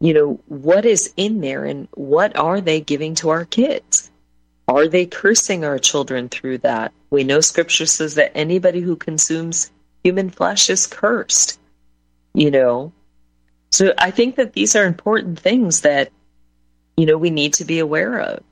[0.00, 4.10] You know, what is in there and what are they giving to our kids?
[4.66, 6.92] Are they cursing our children through that?
[7.10, 9.70] We know scripture says that anybody who consumes
[10.02, 11.58] human flesh is cursed.
[12.32, 12.92] You know,
[13.70, 16.10] so I think that these are important things that,
[16.96, 18.42] you know, we need to be aware of.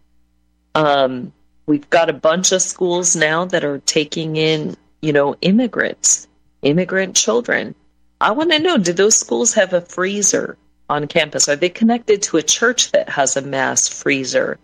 [0.74, 1.32] Um,
[1.68, 6.26] we've got a bunch of schools now that are taking in, you know, immigrants,
[6.62, 7.74] immigrant children.
[8.20, 10.56] I want to know do those schools have a freezer
[10.88, 11.48] on campus?
[11.48, 14.58] Are they connected to a church that has a mass freezer?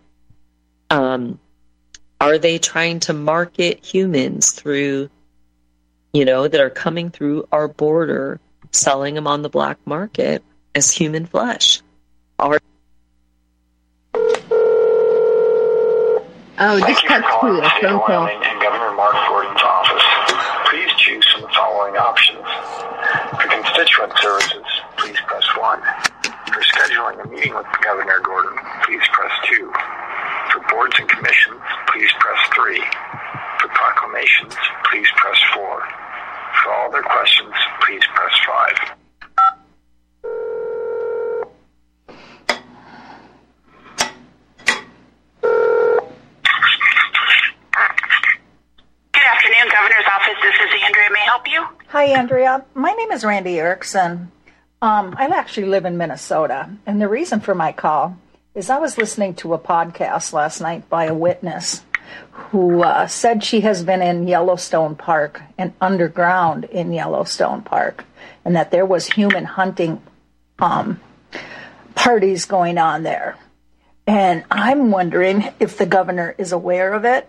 [0.90, 1.38] Um,
[2.20, 5.10] are they trying to market humans through,
[6.14, 8.40] you know, that are coming through our border
[8.74, 10.42] selling them on the black market
[10.74, 11.80] as human flesh.
[12.38, 12.60] Our
[16.56, 18.30] Oh, this cuts to a phone call.
[18.30, 20.06] And Governor Mark Gordon's office.
[20.70, 22.46] Please choose from the following options.
[23.34, 24.62] For constituent services,
[24.94, 25.82] please press 1.
[26.54, 28.54] For scheduling a meeting with Governor Gordon,
[28.86, 29.72] please press 2.
[30.54, 31.58] For boards and commissions,
[31.90, 32.78] please press 3.
[33.58, 34.54] For proclamations,
[34.86, 35.58] please press 4.
[35.58, 38.34] For all other questions, please press
[38.94, 39.03] 5.
[49.24, 50.36] Good afternoon, Governor's Office.
[50.42, 51.08] This is Andrea.
[51.10, 51.66] May I help you?
[51.88, 52.64] Hi, Andrea.
[52.74, 54.30] My name is Randy Erickson.
[54.82, 58.18] Um, I actually live in Minnesota, and the reason for my call
[58.54, 61.80] is I was listening to a podcast last night by a witness
[62.32, 68.04] who uh, said she has been in Yellowstone Park and underground in Yellowstone Park,
[68.44, 70.02] and that there was human hunting
[70.58, 71.00] um,
[71.94, 73.38] parties going on there.
[74.06, 77.26] And I'm wondering if the governor is aware of it.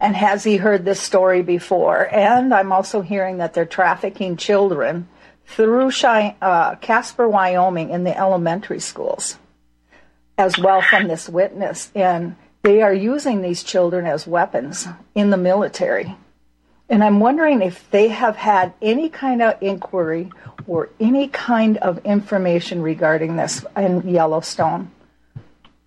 [0.00, 2.08] And has he heard this story before?
[2.14, 5.08] And I'm also hearing that they're trafficking children
[5.46, 9.38] through uh, Casper, Wyoming, in the elementary schools,
[10.36, 11.90] as well from this witness.
[11.94, 16.14] And they are using these children as weapons in the military.
[16.88, 20.30] And I'm wondering if they have had any kind of inquiry
[20.66, 24.90] or any kind of information regarding this in Yellowstone.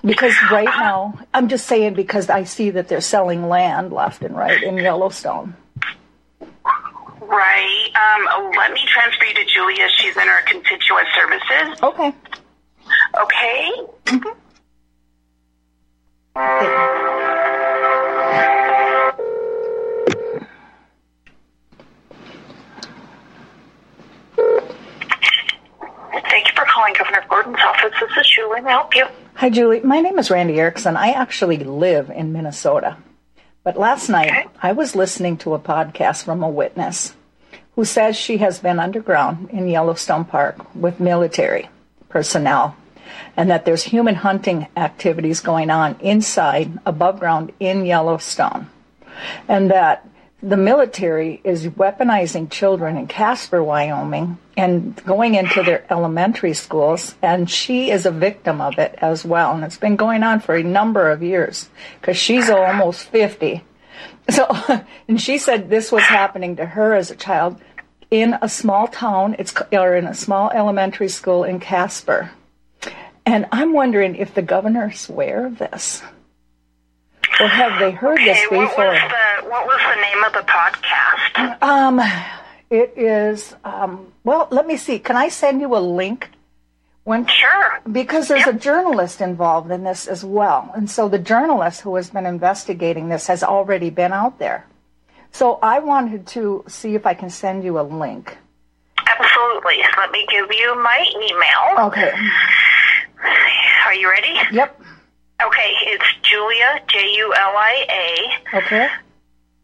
[0.04, 4.36] Because right now, I'm just saying because I see that they're selling land left and
[4.36, 5.56] right in Yellowstone.
[7.22, 7.90] Right.
[7.96, 9.88] Um, let me transfer you to Julia.
[9.98, 11.84] She's in our constituent services.
[11.84, 12.14] Okay.
[13.22, 13.72] Okay.
[14.06, 14.38] Mm-hmm.
[26.30, 27.92] Thank you for calling Governor Gordon's office.
[28.00, 28.62] This is Julie.
[28.62, 29.06] May I help you?
[29.36, 29.80] Hi, Julie.
[29.80, 30.96] My name is Randy Erickson.
[30.96, 32.98] I actually live in Minnesota.
[33.64, 34.50] But last night.
[34.62, 37.16] I was listening to a podcast from a witness
[37.76, 41.70] who says she has been underground in Yellowstone Park with military
[42.10, 42.76] personnel
[43.36, 48.70] and that there's human hunting activities going on inside, above ground in Yellowstone.
[49.48, 50.08] And that
[50.44, 57.16] the military is weaponizing children in Casper, Wyoming, and going into their elementary schools.
[57.24, 59.56] And she is a victim of it as well.
[59.56, 61.68] And it's been going on for a number of years
[62.00, 63.64] because she's almost 50.
[64.30, 64.46] So,
[65.08, 67.60] and she said this was happening to her as a child
[68.12, 72.30] in a small town, it's or in a small elementary school in Casper.
[73.26, 76.04] And I'm wondering if the governor's aware of this.
[77.40, 78.68] Or have they heard okay, this before?
[78.68, 81.64] What was, the, what was the name of the podcast?
[81.64, 82.41] Um,
[82.72, 84.98] it is, um, well, let me see.
[84.98, 86.32] Can I send you a link?
[87.04, 87.82] When, sure.
[87.92, 88.56] Because there's yep.
[88.56, 90.72] a journalist involved in this as well.
[90.76, 94.66] And so the journalist who has been investigating this has already been out there.
[95.32, 98.38] So I wanted to see if I can send you a link.
[98.98, 99.78] Absolutely.
[99.98, 101.88] Let me give you my email.
[101.88, 102.12] Okay.
[103.86, 104.36] Are you ready?
[104.52, 104.82] Yep.
[105.44, 108.58] Okay, it's Julia J U L I A.
[108.58, 108.88] Okay.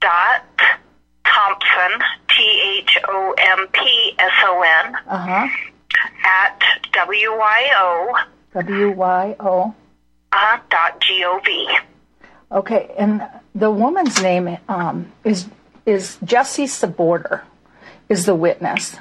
[0.01, 0.43] Dot
[1.23, 2.01] Thompson
[2.37, 4.95] T H O M P S O N.
[5.07, 5.47] Uh huh.
[6.23, 6.61] At
[6.93, 8.15] W Y O.
[8.53, 9.75] W Y O.
[10.31, 11.77] Uh dot G O V.
[12.51, 13.23] Okay, and
[13.55, 15.47] the woman's name um, is
[15.85, 17.41] is Jessie Czebotar,
[18.07, 18.95] is the witness.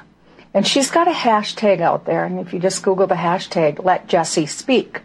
[0.54, 4.08] And she's got a hashtag out there, and if you just Google the hashtag, let
[4.08, 5.00] Jessie speak.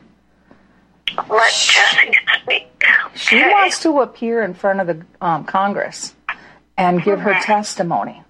[1.29, 2.83] Let Jessie speak.
[3.15, 3.51] She okay.
[3.51, 6.15] wants to appear in front of the um, Congress
[6.77, 8.23] and give her testimony.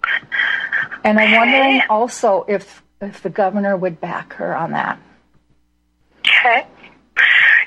[1.03, 4.99] And I'm wondering also if if the governor would back her on that.
[6.19, 6.65] Okay.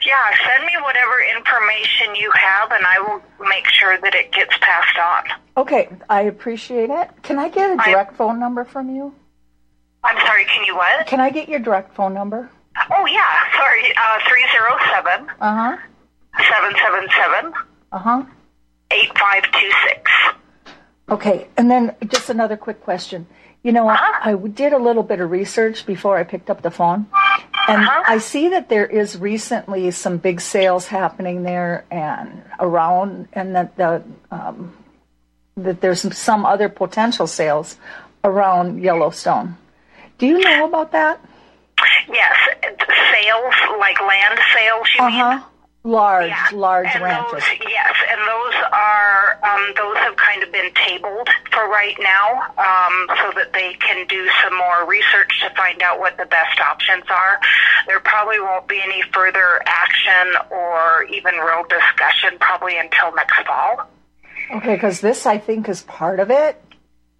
[0.07, 4.57] Yeah, send me whatever information you have, and I will make sure that it gets
[4.59, 5.25] passed on.
[5.57, 7.09] Okay, I appreciate it.
[7.23, 9.15] Can I get a direct phone number from you?
[10.05, 11.07] I'm sorry, can you what?
[11.07, 12.51] Can I get your direct phone number?
[12.97, 13.93] Oh, yeah, sorry.
[13.97, 15.77] Uh, 307 Uh huh.
[16.37, 17.53] 777
[17.93, 18.23] Uh huh.
[18.91, 20.11] 8526.
[21.11, 23.27] Okay, and then just another quick question.
[23.63, 26.71] You know, I, I did a little bit of research before I picked up the
[26.71, 27.07] phone,
[27.69, 33.55] and I see that there is recently some big sales happening there and around, and
[33.57, 34.73] that the um,
[35.57, 37.77] that there's some, some other potential sales
[38.23, 39.57] around Yellowstone.
[40.19, 41.21] Do you know about that?
[42.09, 42.37] Yes,
[43.13, 45.21] sales, like land sales, you Uh mean?
[45.21, 45.41] huh.
[45.87, 47.33] Large, large and ranches.
[47.33, 49.04] Those, yes, and those are
[49.45, 54.07] um, those have kind of been tabled for right now, um, so that they can
[54.07, 57.39] do some more research to find out what the best options are.
[57.87, 63.89] There probably won't be any further action or even real discussion probably until next fall.
[64.57, 66.61] Okay, because this I think is part of it.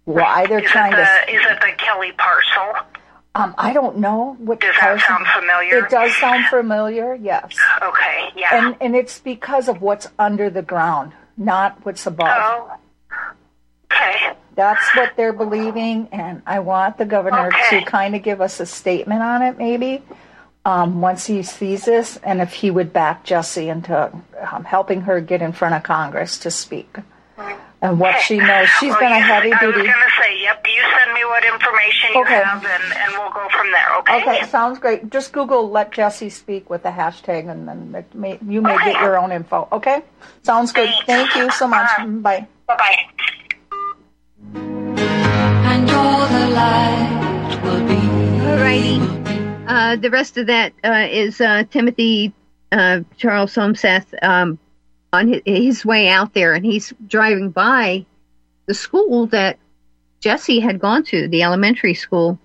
[0.05, 1.33] Why they're is trying it to.
[1.33, 2.87] Is it the Kelly parcel?
[3.33, 4.61] Um, I don't know what.
[4.61, 5.85] Does that sound familiar?
[5.85, 7.15] It does sound familiar.
[7.15, 7.57] Yes.
[7.81, 8.67] Okay, yeah.
[8.67, 12.27] And and it's because of what's under the ground, not what's above.
[12.31, 12.77] Oh.
[13.91, 14.33] Okay.
[14.55, 17.79] That's what they're believing, and I want the governor Okay.
[17.81, 20.01] to kind of give us a statement on it, maybe,
[20.63, 24.11] um, once he sees this, and if he would back Jessie into
[24.51, 26.95] um, helping her get in front of Congress to speak.
[27.81, 29.87] And what she knows, she's Well, been a heavy I was duty.
[29.87, 32.41] going to say, yep, you send me what information you Okay.
[32.43, 34.21] have, and, and we'll go from there, okay?
[34.21, 35.09] Okay, sounds great.
[35.09, 38.99] Just Google "Let Jessie Speak" with the hashtag, and then it may, you may get
[39.01, 39.67] your own info.
[39.71, 40.03] Okay,
[40.43, 40.89] sounds good.
[41.05, 41.89] Thank you so much.
[41.97, 42.47] Bye.
[42.67, 42.95] Bye bye.
[44.53, 47.95] And all the light will be.
[48.45, 48.99] Alrighty.
[49.67, 52.33] Uh, the rest of that uh, is uh, Timothy
[52.71, 54.59] uh, Charles Holmseth um,
[55.13, 58.05] on his, his way out there, and he's driving by
[58.67, 59.57] the school that
[60.19, 62.39] Jessie had gone to, the elementary school.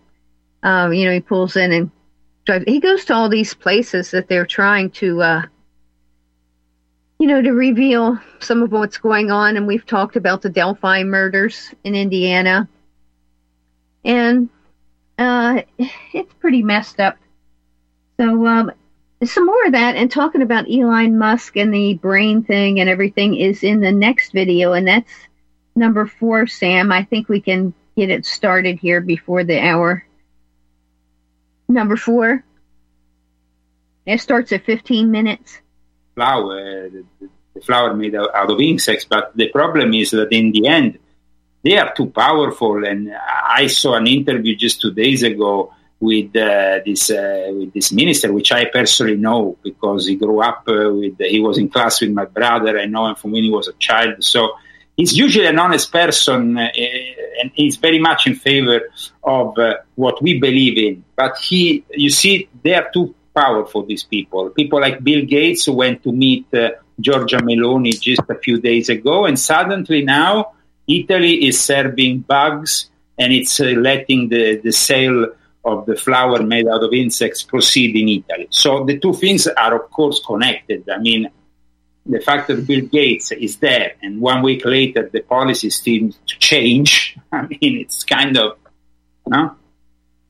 [0.62, 1.90] Um, you know, he pulls in and
[2.44, 2.64] drives.
[2.66, 5.42] He goes to all these places that they're trying to, uh,
[7.18, 9.56] you know, to reveal some of what's going on.
[9.56, 12.68] And we've talked about the Delphi murders in Indiana,
[14.04, 14.48] and
[15.18, 15.62] uh,
[16.12, 17.16] it's pretty messed up.
[18.18, 18.72] So, um,
[19.24, 23.36] some more of that and talking about Elon Musk and the brain thing and everything
[23.36, 25.12] is in the next video, and that's
[25.74, 26.92] number four, Sam.
[26.92, 30.04] I think we can get it started here before the hour.
[31.68, 32.44] Number four.
[34.06, 35.60] It starts at 15 minutes.
[36.14, 37.04] flower, the,
[37.62, 39.04] flower made out out of insects.
[39.04, 40.98] But the problem is that in the end,
[41.62, 42.84] they are too powerful.
[42.84, 47.92] And I saw an interview just two days ago with uh, this uh, with this
[47.92, 51.18] minister, which I personally know because he grew up uh, with.
[51.18, 52.78] He was in class with my brother.
[52.78, 54.24] I know him from when he was a child.
[54.24, 54.54] So
[55.00, 56.68] he's usually an honest person, uh,
[57.40, 58.80] and he's very much in favor
[59.24, 61.02] of uh, what we believe in.
[61.16, 63.84] But he, you see, they are too powerful.
[63.86, 66.70] These people, people like Bill Gates, went to meet uh,
[67.00, 70.52] Giorgia Meloni just a few days ago, and suddenly now
[70.86, 75.28] Italy is serving bugs and it's uh, letting the, the sale
[75.64, 78.48] of the flour made out of insects proceed in Italy.
[78.50, 80.88] So the two things are, of course, connected.
[80.88, 81.30] I mean,
[82.06, 86.38] the fact that Bill Gates is there and one week later the policy seems to
[86.38, 88.58] change, I mean, it's kind of,
[89.26, 89.56] no?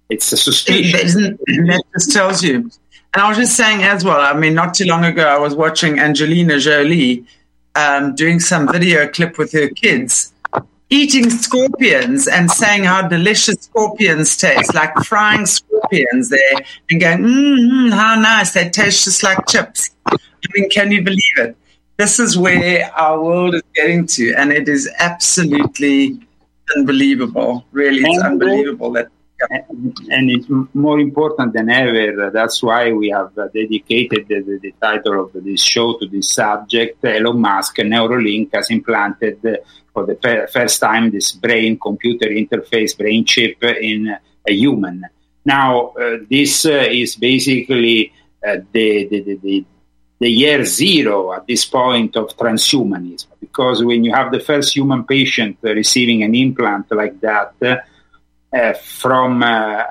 [0.08, 1.38] It's a suspicion.
[1.46, 2.70] That just tells you.
[3.12, 5.54] And I was just saying as well, I mean, not too long ago, I was
[5.54, 7.24] watching Angelina Jolie
[7.76, 10.32] um, doing some video clip with her kids
[10.90, 16.54] eating scorpions and saying how delicious scorpions taste, like frying scorpions there
[16.90, 19.90] and going, mm, how nice, they taste just like chips.
[20.44, 21.56] I mean, can you believe it?
[21.96, 26.18] This is where our world is getting to, and it is absolutely
[26.76, 27.64] unbelievable.
[27.72, 29.08] Really, it's And- unbelievable that
[29.48, 32.30] and it's more important than ever.
[32.30, 36.30] That's why we have uh, dedicated the, the, the title of this show to this
[36.30, 37.02] subject.
[37.04, 39.56] Elon Musk, Neuralink, has implanted uh,
[39.94, 44.14] for the fir- first time this brain computer interface brain chip in
[44.46, 45.06] a human.
[45.44, 48.12] Now, uh, this uh, is basically
[48.46, 49.64] uh, the, the, the,
[50.20, 55.04] the year zero at this point of transhumanism, because when you have the first human
[55.04, 57.54] patient receiving an implant like that,
[58.52, 59.82] uh, from uh,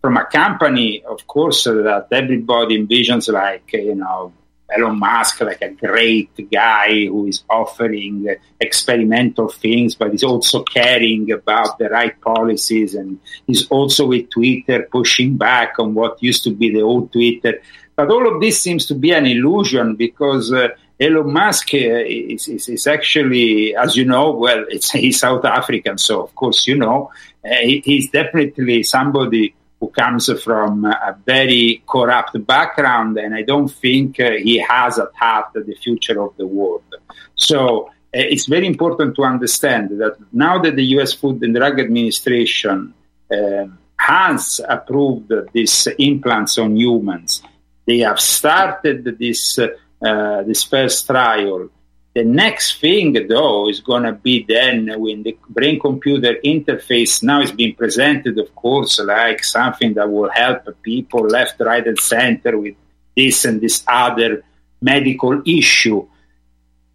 [0.00, 4.32] from a company, of course, that everybody envisions like you know
[4.76, 11.30] Elon Musk like a great guy who is offering experimental things, but is also caring
[11.32, 16.50] about the right policies, and he's also with Twitter pushing back on what used to
[16.50, 17.60] be the old Twitter.
[17.96, 20.52] But all of this seems to be an illusion because.
[20.52, 20.68] Uh,
[21.00, 26.24] Elon Musk uh, is, is, is, actually, as you know, well, he's South African, so
[26.24, 27.10] of course you know,
[27.42, 33.68] uh, he, he's definitely somebody who comes from a very corrupt background, and I don't
[33.68, 36.84] think uh, he has at heart the future of the world.
[37.34, 41.14] So uh, it's very important to understand that now that the U.S.
[41.14, 42.92] Food and Drug Administration
[43.32, 43.66] uh,
[43.96, 47.42] has approved these implants on humans,
[47.86, 51.68] they have started this uh, this first trial.
[52.12, 57.40] The next thing, though, is going to be then when the brain computer interface now
[57.40, 62.58] is being presented, of course, like something that will help people left, right, and center
[62.58, 62.74] with
[63.16, 64.42] this and this other
[64.82, 66.04] medical issue.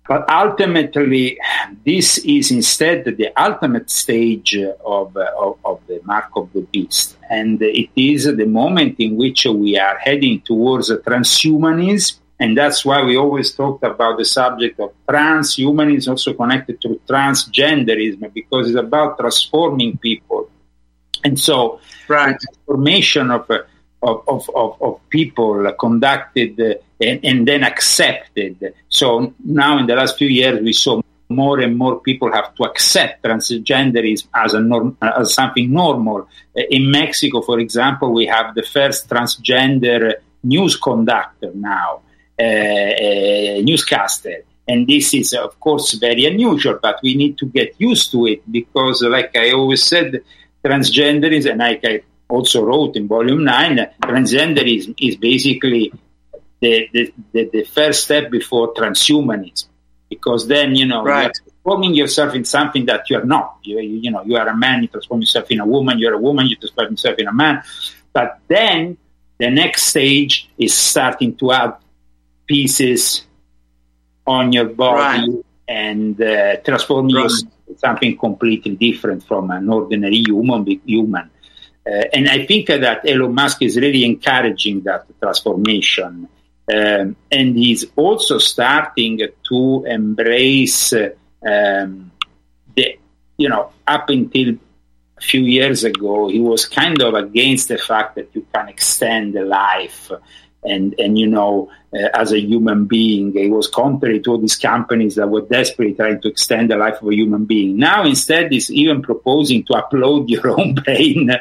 [0.06, 1.40] But ultimately,
[1.86, 7.16] this is instead the ultimate stage of, of, of, the mark of the beast.
[7.30, 13.02] And it is the moment in which we are heading towards transhumanism and that's why
[13.04, 19.18] we always talked about the subject of transhumanism, also connected to transgenderism, because it's about
[19.18, 20.50] transforming people.
[21.24, 21.80] And so,
[22.10, 22.38] right.
[22.40, 23.50] transformation of,
[24.02, 28.74] of, of, of, people conducted uh, and, and then accepted.
[28.90, 32.64] So now, in the last few years, we saw more and more people have to
[32.64, 36.28] accept transgenderism as a norm, as something normal.
[36.56, 42.02] In Mexico, for example, we have the first transgender news conductor now.
[42.38, 44.44] Uh, newscaster.
[44.68, 48.42] And this is, of course, very unusual, but we need to get used to it
[48.52, 50.22] because, like I always said,
[50.64, 55.94] transgenderism, and like I also wrote in volume 9, transgenderism is basically
[56.60, 59.68] the, the, the, the first step before transhumanism.
[60.10, 61.24] Because then, you know, right.
[61.24, 63.60] you're transforming yourself in something that you're not.
[63.64, 66.20] You, you know, you are a man, you transform yourself in a woman, you're a
[66.20, 67.64] woman, you transform yourself in a man.
[68.12, 68.98] But then
[69.38, 71.76] the next stage is starting to add
[72.46, 73.26] pieces
[74.26, 75.46] on your body right.
[75.68, 77.24] and uh, transform right.
[77.24, 80.66] yourself into something completely different from an ordinary human.
[80.86, 81.30] human.
[81.88, 86.28] Uh, and I think that Elon Musk is really encouraging that transformation.
[86.74, 89.20] Um, and he's also starting
[89.50, 92.12] to embrace um,
[92.76, 92.98] the,
[93.38, 94.56] you know, up until
[95.18, 99.36] a few years ago, he was kind of against the fact that you can extend
[99.36, 100.12] life
[100.66, 104.58] and and you know uh, as a human being it was contrary to all these
[104.58, 108.52] companies that were desperately trying to extend the life of a human being now instead
[108.54, 111.32] is even proposing to upload your own brain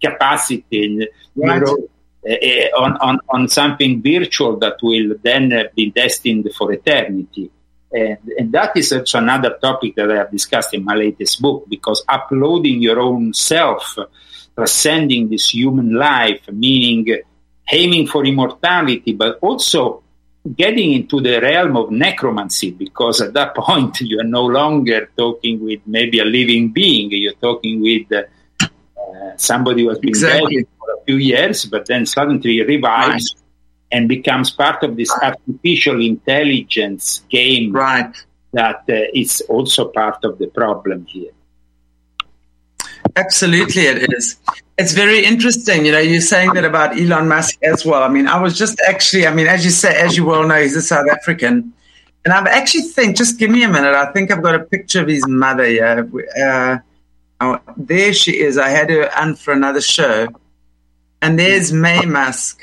[0.00, 1.62] capacity right.
[1.62, 1.74] uh,
[2.28, 7.50] uh, on, on, on something virtual that will then uh, be destined for eternity
[7.90, 11.64] and, and, that is also another topic that I have discussed in my latest book
[11.68, 13.96] because uploading your own self,
[14.54, 17.06] transcending this human life, meaning
[17.70, 20.02] aiming for immortality, but also
[20.56, 25.62] getting into the realm of necromancy because at that point you are no longer talking
[25.62, 28.66] with maybe a living being you're talking with uh,
[29.36, 30.56] somebody who has been exactly.
[30.56, 33.44] dead for a few years but then suddenly revives right.
[33.92, 38.16] and becomes part of this artificial intelligence game right.
[38.52, 41.32] that uh, is also part of the problem here
[43.18, 44.36] Absolutely, it is.
[44.78, 45.84] It's very interesting.
[45.84, 48.02] You know, you're saying that about Elon Musk as well.
[48.04, 50.60] I mean, I was just actually, I mean, as you say, as you well know,
[50.60, 51.72] he's a South African.
[52.24, 53.94] And I've actually think, just give me a minute.
[53.94, 56.08] I think I've got a picture of his mother here.
[56.40, 56.78] Uh,
[57.40, 58.56] oh, there she is.
[58.56, 60.28] I had her on for another show.
[61.20, 62.62] And there's May Musk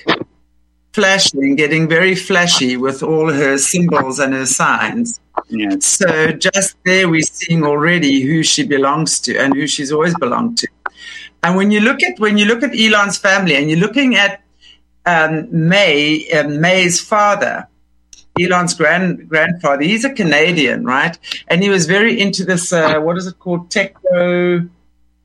[0.94, 5.20] flashing, getting very flashy with all her symbols and her signs.
[5.50, 5.76] Yeah.
[5.80, 10.58] So just there, we're seeing already who she belongs to and who she's always belonged
[10.60, 10.68] to.
[11.44, 14.42] And when you look at when you look at Elon's family and you're looking at
[15.06, 17.68] um, May um, May's father,
[18.40, 21.18] Elon's grand grandfather, he's a Canadian, right?
[21.48, 22.74] And he was very into this.
[22.74, 23.70] Uh, what is it called?
[23.70, 24.68] Techno.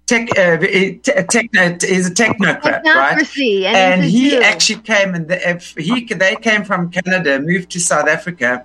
[0.06, 3.16] Tech, uh, techno, he's a technocrat, right?
[3.64, 5.36] And, and he actually came and the,
[5.78, 8.64] he they came from Canada, moved to South Africa,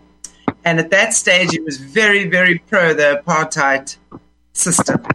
[0.66, 3.96] and at that stage, he was very, very pro the apartheid
[4.54, 5.06] system.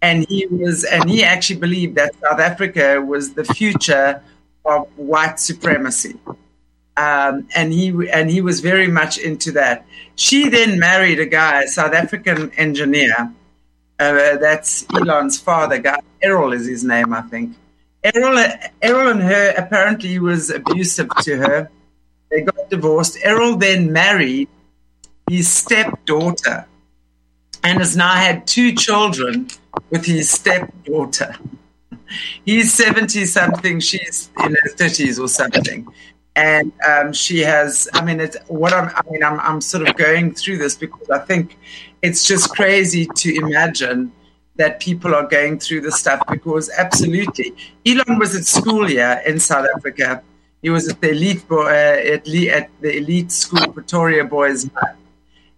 [0.00, 4.22] And he was, and he actually believed that South Africa was the future
[4.64, 6.18] of white supremacy.
[6.96, 9.86] Um, and he and he was very much into that.
[10.14, 13.32] She then married a guy, a South African engineer.
[13.98, 15.78] Uh, that's Elon's father.
[15.78, 17.56] Guy Errol is his name, I think.
[18.04, 18.44] Errol,
[18.82, 21.70] Errol and her apparently was abusive to her
[22.32, 23.18] They got divorced.
[23.22, 24.48] Errol then married
[25.28, 26.66] his stepdaughter
[27.64, 29.48] and has now had two children
[29.90, 31.36] with his stepdaughter.
[32.44, 35.86] He's 70 something, she's in her 30s or something.
[36.34, 39.96] And um, she has, I mean, it's, what I'm, I mean, I'm, I'm sort of
[39.96, 41.58] going through this because I think
[42.00, 44.12] it's just crazy to imagine
[44.56, 47.54] that people are going through this stuff because absolutely.
[47.86, 50.22] Elon was at school here in South Africa.
[50.62, 54.68] He was at the elite, uh, at, at the elite school, Pretoria Boys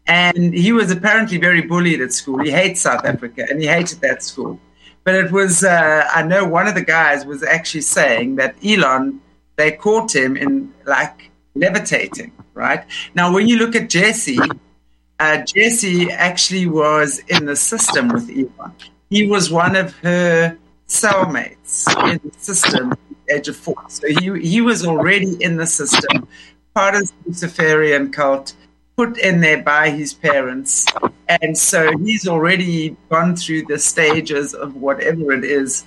[0.07, 2.39] and he was apparently very bullied at school.
[2.39, 4.59] He hates South Africa and he hated that school.
[5.05, 9.21] But it was, uh, I know one of the guys was actually saying that Elon,
[9.57, 12.85] they caught him in like levitating, right?
[13.15, 14.39] Now, when you look at Jessie,
[15.21, 18.73] uh, Jessie actually was in the system with Elon.
[19.11, 22.95] He was one of her cellmates in the system
[23.27, 23.77] the age of four.
[23.89, 26.29] So he, he was already in the system,
[26.75, 28.55] part of the Luciferian cult
[28.97, 30.87] put in there by his parents.
[31.29, 35.85] And so he's already gone through the stages of whatever it is.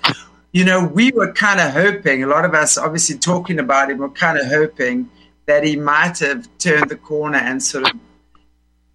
[0.51, 3.99] You know, we were kind of hoping, a lot of us obviously talking about him,
[3.99, 5.09] were kind of hoping
[5.45, 7.99] that he might have turned the corner and sort of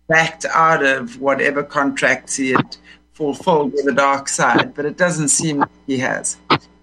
[0.08, 2.76] backed out of whatever contracts he had
[3.14, 6.36] fulfilled with the dark side, but it doesn't seem like he has.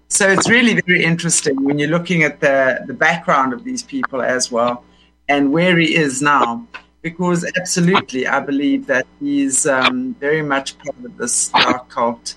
[0.08, 4.22] So it's really very interesting when you're looking at the, the background of these people
[4.22, 4.84] as well
[5.28, 6.66] and where he is now
[7.02, 12.36] because absolutely, I believe that he's um, very much part of this dark cult.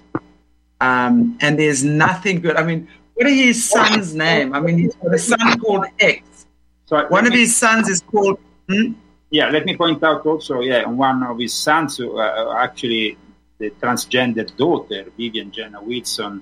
[0.79, 2.55] Um, and there's nothing good.
[2.55, 4.53] I mean, what is his son's name?
[4.53, 6.45] I mean, he's got a son called X.
[6.85, 8.39] So one of his sons is called.
[8.69, 8.93] Hmm?
[9.29, 13.17] Yeah, let me point out also, yeah, one of his sons, uh, actually,
[13.57, 16.41] the transgender daughter, Vivian Jenna Wilson,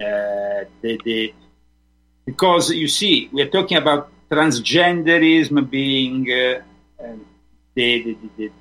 [0.00, 1.34] uh, the, the,
[2.24, 6.62] because you see, we're talking about transgenderism being uh,
[7.74, 8.52] the, the, the,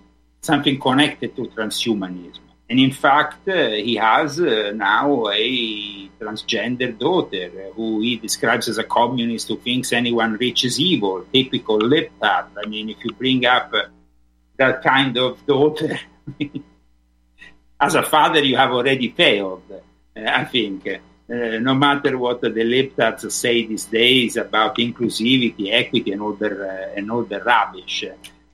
[0.41, 2.39] something connected to transhumanism.
[2.70, 8.70] And in fact, uh, he has uh, now a transgender daughter uh, who he describes
[8.70, 12.51] as a communist who thinks anyone rich is evil, typical lip tap.
[12.64, 13.86] I mean, if you bring up uh,
[14.57, 15.99] that kind of daughter,
[17.80, 20.88] as a father, you have already failed, uh, I think.
[21.28, 26.91] No matter what the lip taps say these days about inclusivity, equity, and all the,
[26.95, 28.03] and all the rubbish.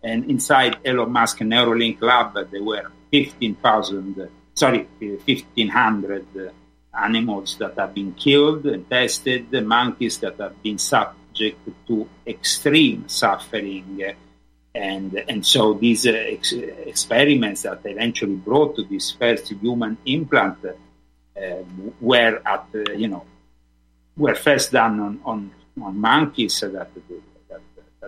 [0.05, 6.51] And inside Elon Musk Neuralink lab, there were 15,000, sorry, 1,500
[6.93, 14.13] animals that have been killed and tested, monkeys that have been subject to extreme suffering.
[14.75, 20.59] And, and so these uh, ex- experiments that eventually brought to this first human implant
[20.65, 21.55] uh,
[21.99, 23.25] were at, uh, you know,
[24.15, 25.51] were first done on, on,
[25.81, 26.91] on monkeys that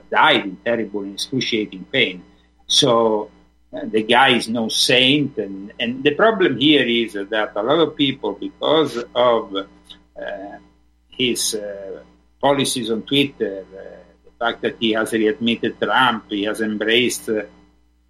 [0.09, 2.23] died in terrible and excruciating pain.
[2.67, 3.31] So
[3.73, 5.37] uh, the guy is no saint.
[5.37, 10.57] And, and the problem here is that a lot of people, because of uh,
[11.09, 12.03] his uh,
[12.41, 13.79] policies on Twitter, uh,
[14.25, 17.43] the fact that he has readmitted Trump, he has embraced uh,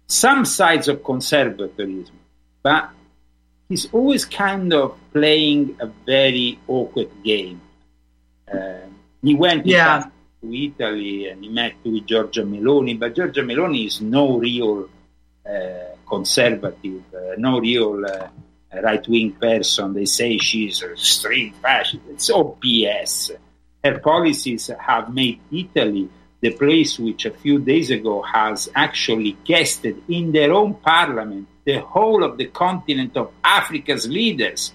[0.06, 2.16] some sides of conservatism,
[2.62, 2.90] but
[3.68, 7.60] he's always kind of playing a very awkward game.
[8.52, 8.78] Uh,
[9.22, 10.08] he went yeah
[10.40, 14.88] to Italy and he met with Giorgia Meloni, but Giorgia Meloni is no real
[15.48, 18.28] uh, conservative, uh, no real uh,
[18.82, 19.94] right wing person.
[19.94, 22.02] They say she's a extreme fascist.
[22.08, 23.30] It's all BS.
[23.82, 26.08] Her policies have made Italy
[26.40, 31.80] the place which a few days ago has actually guested in their own parliament the
[31.80, 34.72] whole of the continent of Africa's leaders.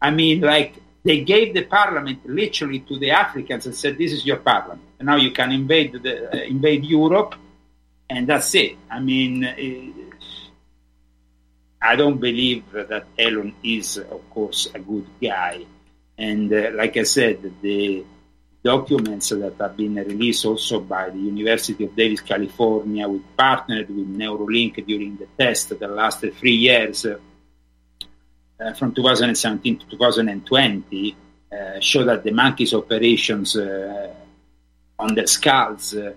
[0.00, 0.74] I mean, like
[1.06, 5.06] they gave the parliament literally to the Africans and said, "This is your parliament, and
[5.06, 7.32] now you can invade the, uh, invade Europe,"
[8.10, 8.72] and that's it.
[8.90, 9.54] I mean, uh,
[11.90, 15.64] I don't believe that Elon is, of course, a good guy,
[16.18, 18.04] and uh, like I said, the
[18.64, 24.08] documents that have been released also by the University of Davis, California, we partnered with
[24.20, 27.16] Neuralink during the test that lasted three years uh,
[28.78, 31.16] from 2017 to 2020
[31.52, 34.12] uh, show that the monkeys' operations uh,
[34.98, 36.12] on the skulls uh,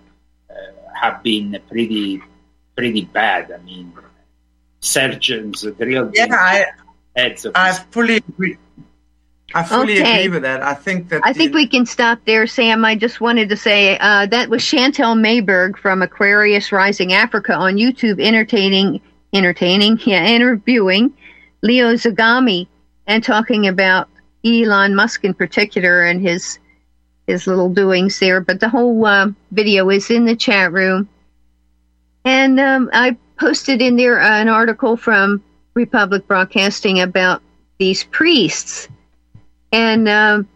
[0.50, 0.54] uh,
[0.94, 2.22] have been pretty
[2.76, 3.52] pretty bad.
[3.52, 3.92] I mean,
[4.80, 6.66] surgeons drilled yeah, I,
[7.14, 8.56] heads of I fully agree.
[9.52, 10.24] I fully Okay.
[10.24, 10.62] agree with that.
[10.62, 12.84] I think that I think we can stop there, Sam.
[12.84, 17.74] I just wanted to say uh, that was Chantel Mayberg from Aquarius Rising Africa on
[17.74, 19.00] YouTube, entertaining,
[19.32, 21.14] entertaining, yeah, interviewing
[21.62, 22.66] Leo Zagami
[23.06, 24.08] and talking about
[24.44, 26.58] Elon Musk in particular and his
[27.26, 28.40] his little doings there.
[28.40, 31.08] But the whole uh, video is in the chat room,
[32.24, 35.42] and um, I posted in there an article from
[35.74, 37.42] Republic Broadcasting about
[37.78, 38.88] these priests,
[39.72, 40.48] and um,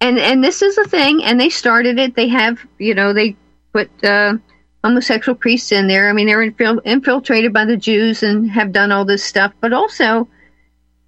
[0.00, 2.14] and and this is a thing, and they started it.
[2.14, 3.36] They have, you know, they
[3.72, 4.34] put uh,
[4.82, 6.08] homosexual priests in there.
[6.08, 9.72] I mean, they're infil- infiltrated by the Jews and have done all this stuff, but
[9.72, 10.28] also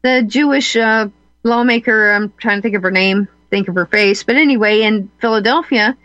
[0.02, 1.08] the Jewish uh,
[1.42, 2.12] lawmaker.
[2.12, 5.96] I'm trying to think of her name, think of her face, but anyway, in Philadelphia,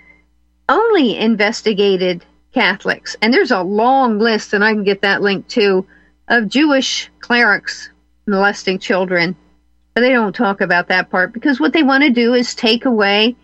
[0.69, 5.85] only investigated Catholics, and there's a long list, and I can get that link too,
[6.27, 7.89] of Jewish clerics
[8.25, 9.35] molesting children.
[9.93, 12.85] But they don't talk about that part because what they want to do is take
[12.85, 13.35] away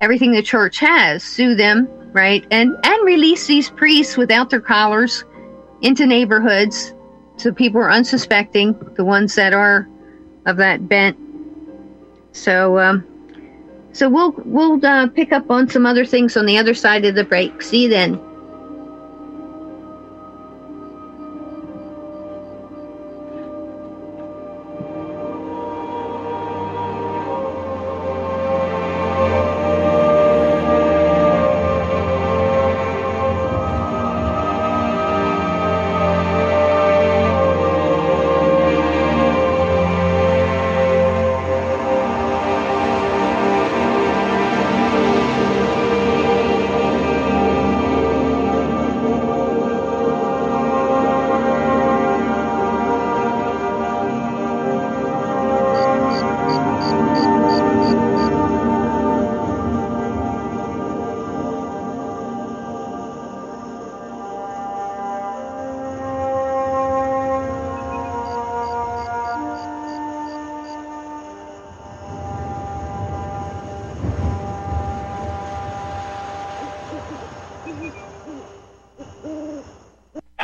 [0.00, 5.24] everything the church has, sue them, right, and and release these priests without their collars
[5.80, 6.94] into neighborhoods,
[7.36, 9.88] so people are unsuspecting, the ones that are
[10.46, 11.18] of that bent.
[12.32, 13.04] So, um,
[13.92, 17.14] so we'll we'll uh, pick up on some other things on the other side of
[17.14, 17.60] the break.
[17.62, 18.31] See you then.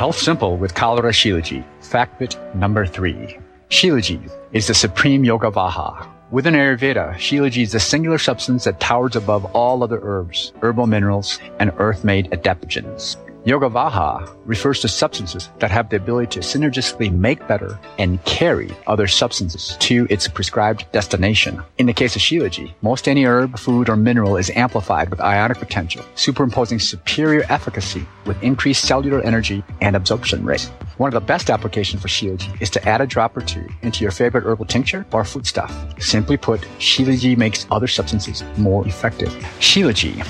[0.09, 1.63] Health Simple with Kalra Shilaji.
[1.81, 3.37] Fact bit number three.
[3.69, 6.09] Shilaji is the supreme yoga vaha.
[6.31, 11.39] Within Ayurveda, Shilaji is the singular substance that towers above all other herbs, herbal minerals,
[11.59, 13.17] and earth-made adaptogens.
[13.49, 18.69] Yoga Vaha refers to substances that have the ability to synergistically make better and carry
[18.85, 21.59] other substances to its prescribed destination.
[21.79, 25.57] In the case of Shilaji, most any herb, food, or mineral is amplified with ionic
[25.57, 30.71] potential, superimposing superior efficacy with increased cellular energy and absorption rate.
[30.97, 34.03] One of the best applications for Shilaji is to add a drop or two into
[34.03, 35.73] your favorite herbal tincture or foodstuff.
[35.99, 39.29] Simply put, Shilaji makes other substances more effective.
[39.59, 40.23] Shilaji,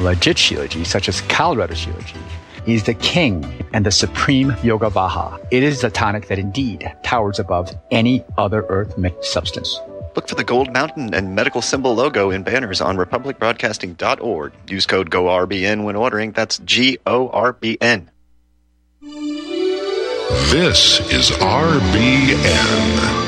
[0.00, 2.18] legit Shilaji, such as Kalrata Shilaji,
[2.66, 5.44] is the king and the supreme yoga vaha.
[5.50, 9.80] It is the tonic that indeed towers above any other earth mixed substance.
[10.14, 14.52] Look for the Gold Mountain and medical symbol logo in banners on republicbroadcasting.org.
[14.66, 16.32] Use code GORBN when ordering.
[16.32, 18.10] That's G O R B N.
[20.50, 23.25] This is RBN.